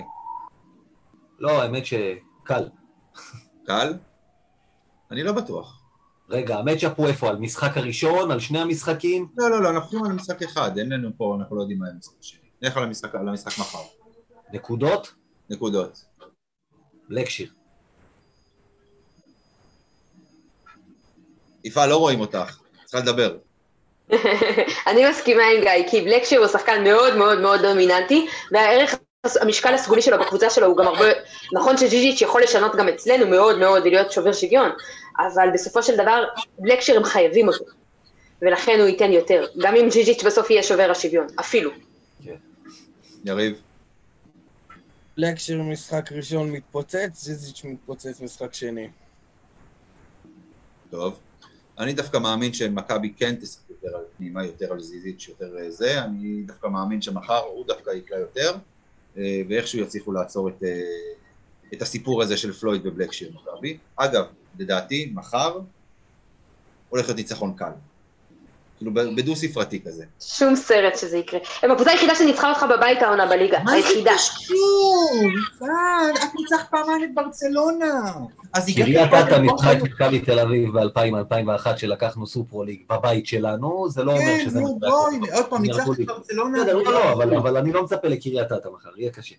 [1.39, 2.69] לא, האמת שקל.
[3.67, 3.95] קל?
[5.11, 5.83] אני לא בטוח.
[6.29, 7.29] רגע, המצ'אפ הוא איפה?
[7.29, 9.29] על משחק הראשון, על שני המשחקים?
[9.37, 11.87] לא, לא, לא, אנחנו הולכים על משחק אחד, אין לנו פה, אנחנו לא יודעים מה
[11.87, 12.41] יהיה המשחק השני.
[12.63, 13.83] נלך על המשחק, על המשחק מחר.
[14.53, 15.15] נקודות?
[15.51, 16.05] נקודות.
[17.09, 17.51] לקשיר.
[21.65, 23.37] יפעת, לא רואים אותך, צריכה לדבר.
[24.87, 28.95] אני מסכימה עם גיא, כי בלקשיר הוא שחקן מאוד מאוד מאוד דומיננטי, והערך,
[29.41, 31.07] המשקל הסגולי שלו בקבוצה שלו הוא גם הרבה,
[31.53, 34.71] נכון שג'יג'יץ' יכול לשנות גם אצלנו מאוד מאוד ולהיות שובר שוויון,
[35.19, 36.25] אבל בסופו של דבר,
[36.59, 37.65] בלקשיר הם חייבים אותו,
[38.43, 41.71] ולכן הוא ייתן יותר, גם אם ג'יג'יץ' בסוף יהיה שובר השוויון, אפילו.
[43.25, 43.61] יריב,
[45.17, 48.89] לקשיר משחק ראשון מתפוצץ, זיזיץ' מתפוצץ משחק שני.
[50.91, 51.19] טוב.
[51.79, 56.05] אני דווקא מאמין שמכבי כן תשחק יותר על פנימה, יותר על זיזיץ', יותר אה, זה.
[56.05, 58.57] אני דווקא מאמין שמחר הוא דווקא יקלע יותר,
[59.49, 60.81] ואיכשהו יצליחו לעצור את, אה,
[61.75, 63.79] את הסיפור הזה של פלויד ובלקשיר מכבי.
[63.97, 64.25] אגב,
[64.59, 65.59] לדעתי, מחר
[66.89, 67.73] הולך להיות ניצחון קל.
[68.79, 70.05] כאילו בדו ספרתי כזה.
[70.21, 71.41] שום סרט שזה יקרה.
[71.63, 74.13] הם הקבוצה היחידה שניצחה אותך בבית העונה בליגה, היחידה.
[74.15, 75.11] קשור?
[75.57, 78.13] יפעת, את ניצחת פעמיים את ברצלונה.
[78.55, 84.05] אז קריית אתא ניצחה את מכבי תל אביב ב-2000-2001 שלקחנו סופרו ליג בבית שלנו, זה
[84.05, 84.61] לא אומר כן, שזה...
[84.61, 84.93] נו מדויק.
[84.93, 86.59] בואי, עוד פעם, ניצחת את ברצלונה.
[86.61, 89.35] בסדר, לא, לא, אבל- אני לא מצפה לקריית אתא מחר, יהיה קשה.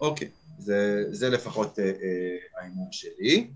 [0.00, 1.90] אוקיי, זה, זה לפחות אה, אה,
[2.60, 3.46] ההימור שלי.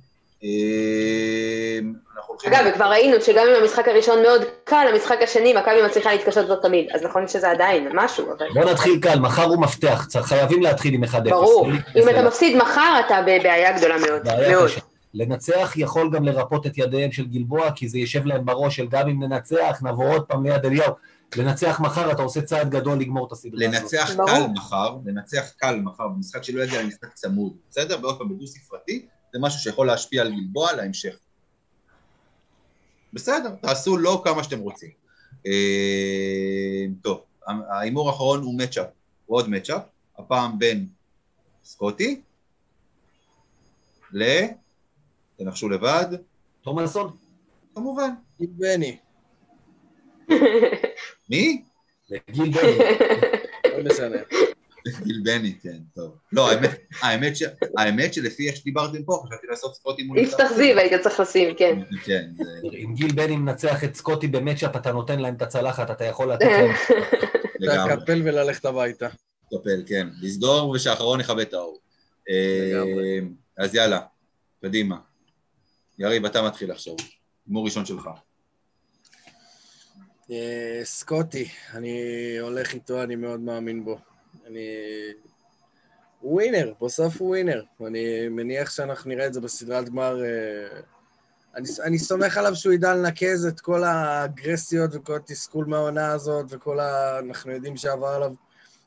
[2.17, 2.53] אנחנו הולכים...
[2.53, 6.57] אגב, וכבר ראינו שגם אם המשחק הראשון מאוד קל, המשחק השני, מכבי מצליחה להתקשות בו
[6.57, 6.87] תמיד.
[6.95, 8.47] אז נכון שזה עדיין משהו, אבל...
[8.55, 11.21] בוא נתחיל קל, מחר הוא מפתח, צריך- חייבים להתחיל עם 1-0.
[11.31, 11.69] ברור.
[11.97, 12.09] אם.
[12.09, 14.25] אתה מפסיד מחר, אתה בבעיה גדולה מאוד.
[14.25, 14.69] בעיה מאוד.
[14.71, 14.81] קשה.
[15.15, 19.09] לנצח יכול גם לרפות את ידיהם של גלבוע, כי זה יושב להם בראש של גם
[19.09, 20.93] אם ננצח, נבוא עוד פעם ליד אליהו.
[21.37, 23.83] לנצח מחר, אתה עושה צעד גדול לגמור את הסדרה הזאת.
[23.83, 24.11] לנצח.
[24.27, 27.97] קל מחר, לנצח קל מחר במשחק שלא יגיע למשחק צמוד, בסדר?
[28.03, 31.17] ועוד פעם בדו ספרתי, זה משהו שיכול להשפיע על גלבוע להמשך.
[33.13, 34.91] בסדר, תעשו לא כמה שאתם רוצים.
[35.47, 38.87] אה, טוב, ההימור האחרון הוא מצ'אפ,
[39.27, 39.83] הוא עוד מצ'אפ,
[40.19, 40.87] הפעם בין
[41.65, 42.21] סקוטי
[44.13, 44.25] ל...
[45.37, 46.07] תנחשו לבד,
[46.63, 47.17] תומאסון?
[47.75, 48.11] כמובן.
[48.39, 48.97] עם בני,
[51.31, 51.63] מי?
[52.11, 52.79] לגיל בני.
[53.65, 54.19] לא משנה.
[55.05, 56.17] גיל בני, כן, טוב.
[56.33, 56.51] לא,
[57.77, 60.19] האמת, שלפי איך שדיברתם פה, חשבתי לעשות סקוטי מול...
[60.19, 61.81] יפתח זיו היית צריך לשים, כן.
[62.05, 62.31] כן,
[62.85, 66.45] אם גיל בני מנצח את סקוטי במצ'אפ, אתה נותן להם את הצלחת, אתה יכול לתת
[66.45, 66.71] להם...
[67.61, 67.93] לגמרי.
[67.93, 69.09] לקפל וללכת הביתה.
[69.53, 70.09] לטפל, כן.
[70.23, 71.81] לסגור ושהאחרון יכבה את האור.
[72.31, 73.21] אה, לגמרי.
[73.59, 74.01] אז יאללה,
[74.63, 74.97] קדימה.
[75.99, 76.95] יריב, אתה מתחיל עכשיו.
[77.47, 78.09] הימור ראשון שלך.
[80.31, 81.99] אה, סקוטי, אני
[82.41, 83.99] הולך איתו, אני מאוד מאמין בו.
[84.53, 84.69] אני...
[86.21, 87.63] הוא ווינר, בסוף הוא ווינר.
[87.87, 90.25] אני מניח שאנחנו נראה את זה בסדרת גמר.
[90.25, 90.81] אה,
[91.55, 96.81] אני, אני סומך עליו שהוא ידע לנקז את כל האגרסיות וכל התסכול מהעונה הזאת, וכל
[96.81, 97.19] ה...
[97.19, 98.35] אנחנו יודעים שעבר עליו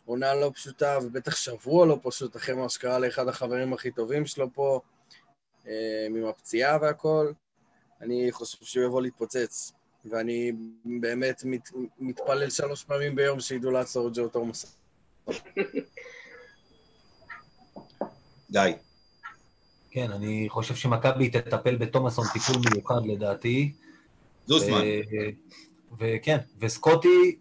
[0.05, 4.53] עונה לא פשוטה, ובטח שבוע לא פשוט, אחרי מה שקרה לאחד החברים הכי טובים שלו
[4.53, 4.79] פה,
[5.67, 7.31] אה, עם הפציעה והכל.
[8.01, 9.73] אני חושב שהוא יבוא להתפוצץ.
[10.05, 10.51] ואני
[10.85, 14.84] באמת מת, מתפלל שלוש פעמים ביום שידעו לעצור את ג'ו תומאס.
[18.49, 18.73] די.
[19.91, 23.71] כן, אני חושב שמכבי תטפל בתומאסון טיפול מיוחד לדעתי.
[24.47, 24.81] זוסמן.
[24.81, 25.29] ו-
[25.97, 27.35] וכן, וסקוטי,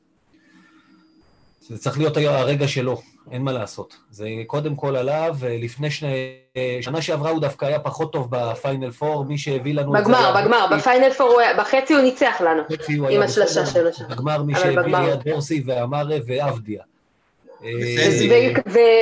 [1.61, 3.97] זה צריך להיות הרגע שלו, אין מה לעשות.
[4.11, 6.37] זה קודם כל עליו, לפני שני...
[6.81, 9.93] שנה שעברה הוא דווקא היה פחות טוב בפיינל פור, מי שהביא לנו.
[9.93, 10.67] בגמר, בגמר.
[10.77, 12.63] בפיינל פור, בחצי הוא ניצח לנו.
[13.11, 13.93] עם השלשה בסדר.
[13.93, 14.05] שלו שם.
[14.09, 14.97] בגמר מי שהביא.
[14.97, 16.83] היה דורסי ואמרה ועבדיה.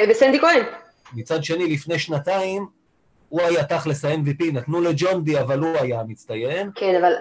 [0.08, 0.40] וסנדי.
[0.40, 0.62] כהן.
[1.14, 2.66] מצד שני, לפני שנתיים,
[3.28, 6.70] הוא היה תכלס ה-MVP, נתנו לג'ון די, אבל הוא היה המצטיין.
[6.74, 7.12] כן, אבל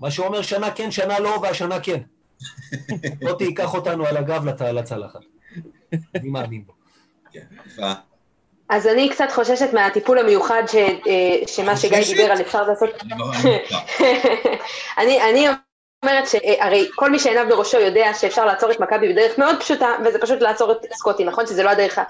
[0.00, 2.00] מה שאומר שנה כן, שנה לא, והשנה כן.
[3.22, 5.20] מוטי ייקח אותנו על הגב לצלחת.
[6.14, 6.72] אני מאמין בו.
[7.32, 7.40] כן.
[8.68, 11.98] אז אני קצת חוששת מהטיפול המיוחד ש, אה, שמה שגיא?
[12.06, 12.90] דיבר על אפשר לעשות.
[13.02, 13.32] אני לא-
[15.22, 15.48] אני
[16.04, 20.18] אומרת שהרי כל מי שעיניו בראשו יודע שאפשר לעצור את מכבי בדרך מאוד פשוטה, וזה
[20.18, 21.46] פשוט לעצור את סקוטי, נכון?
[21.46, 22.04] שזה לא הדרך, ה-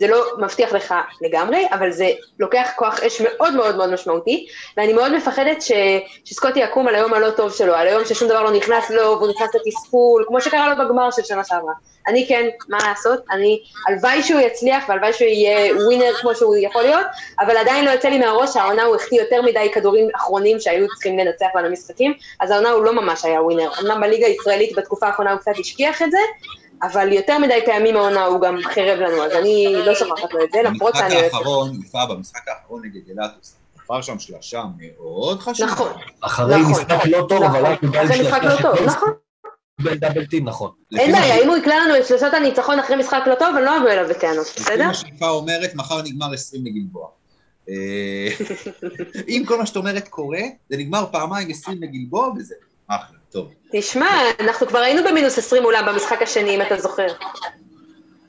[0.00, 4.46] זה לא מבטיח לך לגמרי, אבל זה לוקח כוח אש מאוד מאוד מאוד משמעותי,
[4.76, 5.72] ואני מאוד מפחדת ש,
[6.24, 9.30] שסקוטי יקום על היום הלא טוב שלו, על היום ששום דבר לא נכנס לו, והוא
[9.30, 11.72] נכנס לתסכול, כמו שקרה לו בגמר של שנה שעברה.
[12.06, 16.82] אני כן, מה לעשות, אני, הלוואי שהוא יצליח, והלוואי שהוא יהיה ווינר כמו שהוא יכול
[16.82, 17.06] להיות,
[17.40, 21.18] אבל עדיין לא יוצא לי מהראש, העונה הוא החטיא יותר מדי כדורים אחרונים שהיו צריכים
[21.18, 23.70] לנצח בין המשחקים, אז העונה הוא לא ממש היה ווינר.
[23.80, 26.18] אמנם בליגה הישראלית בתקופה האחרונה הוא קצת השכיח את זה,
[26.82, 30.52] אבל יותר מדי פעמים העונה הוא גם חירב לנו, אז אני לא שוכחת לו את
[30.52, 31.22] זה, למרות במשחק שאני...
[31.22, 35.72] האחרון, יפה, במשחק האחרון נגד אילטוס, תפר שם שלושה מאוד חשובה.
[35.72, 36.72] נכון, אחרי נכון.
[36.72, 39.12] משחק לא טוב, אבל רק בגלל אחרי משחק לא טוב, נכון.
[39.80, 40.70] קיבל דאבל טים, נכון.
[40.98, 43.64] אין לפי בעיה, אם הוא יקלע לנו את שלושות הניצחון אחרי משחק לא טוב, אני
[43.64, 44.86] לא אבוא אליו בטענות, לפי בסדר?
[44.86, 47.08] מה שיפה אומרת, מחר נגמר 20 לגלבוע.
[47.68, 48.28] אה,
[49.28, 52.54] אם כל מה שאת אומרת קורה, זה נגמר פעמיים 20 לגלבוע וזה
[52.86, 53.52] אחלה, טוב.
[53.72, 54.06] תשמע,
[54.40, 57.06] אנחנו כבר היינו במינוס 20 אולם במשחק השני, אם אתה זוכר.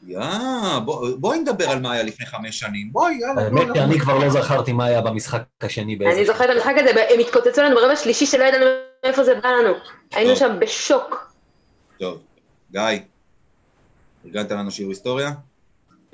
[0.07, 2.89] יאה, בוא- בואי נדבר על מה היה לפני חמש שנים.
[2.91, 3.41] בואי, יאללה.
[3.41, 6.17] האמת בוא, שאני כבר לא זכרתי מה היה במשחק השני באיזה...
[6.17, 8.65] אני זוכרת את המשחק הזה, הם התקוצצו לנו ברבע שלישי שלא ידענו
[9.05, 9.73] מאיפה זה בא לנו.
[10.11, 10.35] היינו.
[10.35, 11.31] שם בשוק.
[11.99, 12.19] טוב,
[12.71, 12.81] גיא,
[14.25, 15.31] ארגנת לנו שיעור היסטוריה?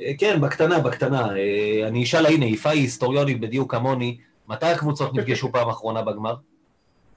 [0.01, 1.27] אה, כן, בקטנה, בקטנה.
[1.37, 4.17] אה, אני אשאל, הנה, יפה היא היסטוריונית בדיוק כמוני.
[4.47, 6.35] מתי הקבוצות נפגשו פעם אחרונה בגמר?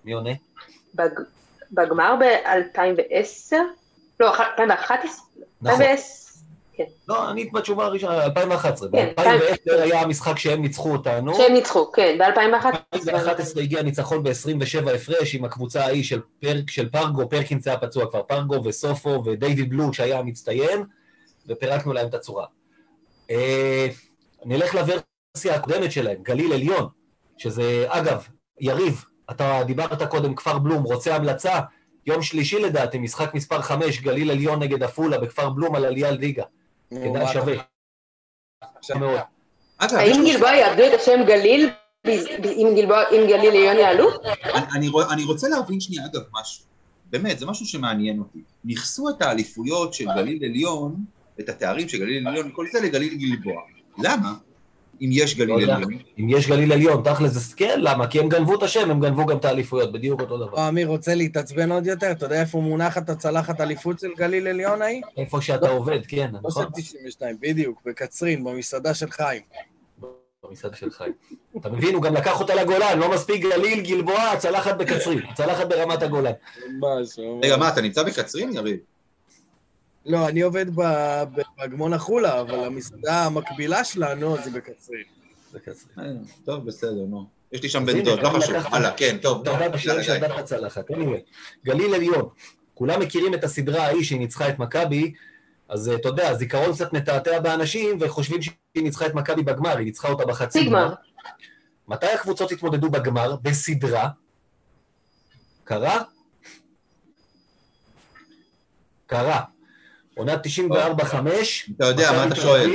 [0.05, 0.31] מי עונה?
[1.73, 3.57] בג- בגמר ב-2010?
[4.21, 5.25] לא, 2011?
[5.63, 5.83] נכון.
[5.83, 6.27] 2010.
[7.09, 8.89] לא, אני בתשובה הראשונה, 2011.
[8.93, 11.35] כן, ב-2010 היה המשחק שהם ניצחו אותנו.
[11.35, 12.99] שהם ניצחו, כן, ב-2011.
[12.99, 18.11] ב-2011 הגיע ניצחון ב-27 הפרש עם הקבוצה ההיא של, פרק, של פרגו, פרקינס היה פצוע
[18.11, 20.85] כבר, פרגו וסופו ודייוויד בלוט שהיה המצטיין,
[21.49, 22.47] ופירקנו להם את הצורה.
[23.31, 23.87] אה,
[24.45, 26.89] נלך לוורסיה הקודמת שלהם, גליל עליון,
[27.39, 28.27] שזה, אגב,
[28.61, 31.61] יריב, אתה דיברת קודם, כפר בלום, רוצה המלצה?
[32.07, 36.45] יום שלישי לדעתי, משחק מספר 5, גליל עליון נגד עפולה בכפר בלום על עלייה ליגה.
[36.91, 37.55] נו, כדאי שווה.
[38.99, 39.21] מאוד.
[39.79, 41.71] האם גלבוע יאבדו את השם גליל?
[42.07, 44.09] אם גליל עליון יעלו?
[45.11, 46.65] אני, רוצה להבין שנייה, אגב, משהו.
[47.11, 48.39] באמת, זה משהו שמעניין אותי.
[48.65, 51.05] ניכסו את האליפויות של גליל עליון,
[51.41, 53.63] את התארים של גליל עליון, כל זה לגליל גלבוע.
[53.99, 54.35] למה?
[55.01, 55.75] אם יש לא גליל יודע.
[55.75, 55.99] עליון.
[56.19, 58.07] אם יש גליל עליון, תכל'ס זה כן, למה?
[58.07, 60.53] כי הם גנבו את השם, הם גנבו גם את האליפויות, בדיוק אותו דבר.
[60.53, 62.11] או, אמיר רוצה להתעצבן עוד יותר?
[62.11, 65.03] אתה יודע איפה מונחת הצלחת אליפות של גליל עליון ההיא?
[65.17, 66.65] איפה שאתה עובד, כן, לא נכון?
[66.65, 69.43] של 92, בדיוק, בקצרין, במסעדה של חיים.
[70.45, 71.13] במסעדה של חיים.
[71.57, 76.03] אתה מבין, הוא גם לקח אותה לגולן, לא מספיק גליל, גלבוע, צלחת בקצרין, צלחת ברמת
[76.03, 76.33] הגולן.
[76.69, 77.45] ממש, ממש.
[77.45, 78.77] רגע, מה, אתה נמצא בקצרין, יריב?
[80.07, 81.23] לא, אני עובד ב-
[81.57, 85.03] באגמון החולה, אבל המסעדה המקבילה שלנו זה בקצרין.
[85.53, 85.99] בקצרין.
[85.99, 86.05] אה,
[86.45, 87.27] טוב, בסדר, נו.
[87.53, 88.57] יש לי שם בן דוד, לא חשוב.
[88.57, 89.49] הלאה, כן, טוב,
[90.39, 90.91] הצלחת.
[90.91, 91.21] anyway,
[91.65, 92.29] גליל עליון.
[92.75, 95.13] כולם מכירים את הסדרה ההיא שהיא ניצחה את מכבי,
[95.69, 99.85] אז אה, אתה יודע, הזיכרון קצת מתעתע באנשים וחושבים שהיא ניצחה את מכבי בגמר, היא
[99.85, 100.65] ניצחה אותה בחצי.
[100.67, 100.95] גמר.
[101.89, 103.37] מתי הקבוצות התמודדו בגמר?
[103.37, 104.09] בסדרה.
[105.65, 106.03] קרה?
[109.07, 109.56] קרה.
[110.17, 111.15] עונת 94-5.
[111.77, 112.71] אתה יודע, מה אתה שואל?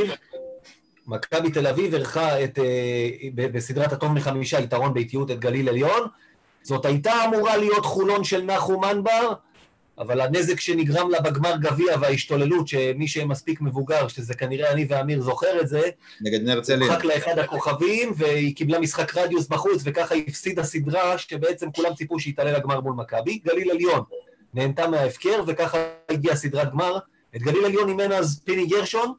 [1.07, 6.07] מכבי תל אביב אירחה את, אה, בסדרת הטוב מחמישה יתרון באיטיות את גליל עליון.
[6.63, 9.33] זאת הייתה אמורה להיות חולון של נחום מנבר,
[9.99, 15.61] אבל הנזק שנגרם לה בגמר גביע וההשתוללות, שמי שמספיק מבוגר, שזה כנראה אני ואמיר זוכר
[15.61, 15.81] את זה,
[16.21, 16.87] נגד הרצליה.
[16.87, 22.35] הורחק לאחד הכוכבים, והיא קיבלה משחק רדיוס בחוץ, וככה הפסידה סדרה שבעצם כולם ציפו שהיא
[22.35, 23.39] תעלה לגמר מול מכבי.
[23.45, 24.03] גליל עליון
[24.53, 25.77] נהנתה מההפקר, וככה
[26.09, 26.97] הגיעה סדרת גמר.
[27.36, 29.13] את גליל עליון אימן אז פיני גרשון,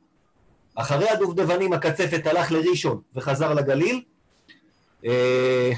[0.75, 4.03] אחרי הדובדבנים הקצפת הלך לראשון וחזר לגליל.
[5.05, 5.73] אה,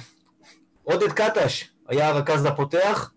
[0.83, 3.11] עודד קטש היה הרכז הפותח,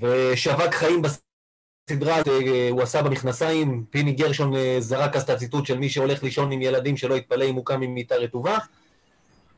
[0.00, 5.78] ושווק חיים בסדרה, אה, הוא עשה במכנסיים, פיני גרשון אה, זרק אז את הציטוט של
[5.78, 8.58] מי שהולך לישון עם ילדים שלא יתפלא אם הוא קם עם מיטה רטובה.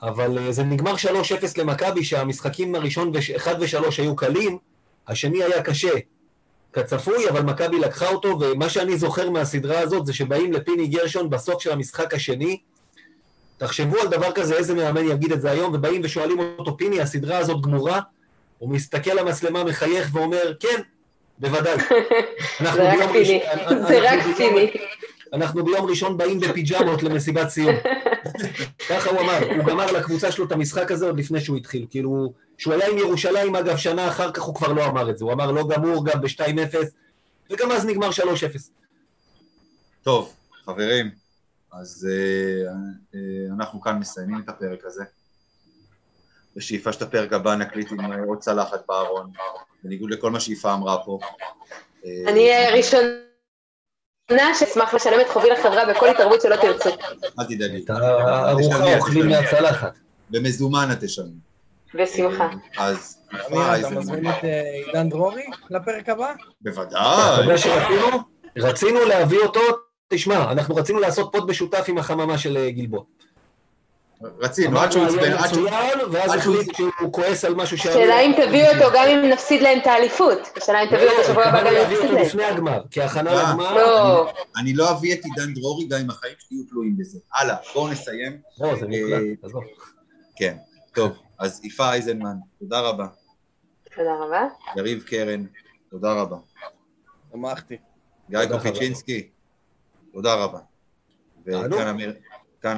[0.03, 0.99] אבל אה, זה נגמר 3-0
[1.57, 4.59] למכבי, שהמשחקים הראשון 1 ו-3 היו קלים,
[5.09, 5.93] השני היה קשה,
[6.73, 11.63] כצפוי, אבל מכבי לקחה אותו, ומה שאני זוכר מהסדרה הזאת זה שבאים לפיני גרשון בסוף
[11.63, 12.61] של המשחק השני,
[13.59, 17.39] תחשבו על דבר כזה, איזה מאמן יגיד את זה היום, ובאים ושואלים אותו, פיני, הסדרה
[17.39, 18.01] הזאת גמורה?
[18.59, 20.81] הוא מסתכל למצלמה, מחייך ואומר, כן,
[21.39, 21.77] בוודאי.
[22.63, 23.41] זה רק פיני.
[23.89, 24.71] זה רק פיני.
[25.33, 27.75] אנחנו ביום ראשון באים בפיג'מות למסיבת סיום.
[28.89, 31.87] ככה הוא אמר, הוא גמר לקבוצה שלו את המשחק הזה עוד לפני שהוא התחיל.
[31.91, 35.25] כאילו, שהוא עלה עם ירושלים, אגב, שנה אחר כך הוא כבר לא אמר את זה,
[35.25, 36.77] הוא אמר לא גמור גם ב-2-0,
[37.51, 38.13] וגם אז נגמר 3-0.
[40.03, 40.35] טוב,
[40.65, 41.11] חברים,
[41.73, 42.73] אז אה,
[43.15, 45.05] אה, אנחנו כאן מסיימים את הפרק הזה.
[46.57, 49.31] בשאיפה שאת הפרק הבא נקליט עם אה, עוד צלחת בארון,
[49.85, 51.19] בניגוד לכל מה שיפה אמרה פה.
[52.05, 53.09] אה, אני אהיה הראשונה
[54.59, 56.91] שאשמח לשלם את חובי לחברה בכל התערבות שלא תרצו.
[57.39, 57.85] אל תדאגי.
[57.85, 59.93] את הארוחה אוכלים מהצלחת.
[60.31, 61.50] במזומן את תשלמי.
[61.95, 62.49] בשמחה.
[62.79, 63.91] אז אתה.
[63.91, 66.33] מזמין את אה, עידן דרורי לפרק הבא?
[66.33, 67.41] אתה בוודאי.
[67.43, 68.19] יודע שרצינו?
[68.59, 69.61] רצינו להביא אותו,
[70.09, 73.03] תשמע, אנחנו רצינו לעשות פוד משותף עם החממה של אה, גלבוע.
[74.39, 75.69] רצינו, עד שהוא עצבן, עד שהוא...
[76.11, 77.95] ואז החליט שהוא כועס על משהו שהיה...
[77.95, 80.39] השאלה אם תביאו אותו גם אם נפסיד להם את האליפות.
[80.57, 82.25] השאלה אם תביאו אותו שבוע הבא גם אם נפסיד להם.
[82.25, 83.51] לפני הגמר, כהכנה אה.
[83.51, 83.75] לגמר.
[83.75, 87.19] לא, אני לא אביא את עידן דרורי גם אם החיים שלי יהיו תלויים בזה.
[87.35, 88.39] הלאה, בואו נסיים.
[88.61, 89.65] לא, זה אה, מוקלט, עזוב.
[90.37, 90.57] כן,
[90.95, 93.07] טוב, אז יפה אייזנמן, תודה רבה.
[93.97, 94.49] תודה רבה.
[94.77, 95.45] יריב קרן,
[95.91, 96.37] תודה רבה.
[97.33, 97.77] שמחתי.
[98.31, 99.29] גיא קופיצ'ינסקי,
[100.13, 100.59] תודה רבה.
[101.47, 101.89] וכאן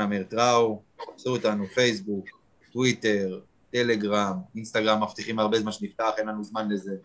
[0.01, 0.83] אמיר- טראו,
[1.17, 2.27] עשו אותנו פייסבוק,
[2.73, 3.41] טוויטר,
[3.73, 6.97] טלגרם, אינסטגרם, מבטיחים הרבה זמן שנפתח, אין לנו זמן לזה.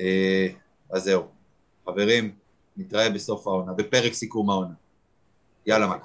[0.00, 0.46] אה,
[0.90, 1.22] אז זהו.
[1.86, 2.34] חברים,
[2.76, 4.74] נתראה בסוף העונה, בפרק סיכום העונה.
[5.66, 5.96] יאללה, מה?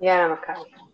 [0.00, 0.85] יאללה, מכבי.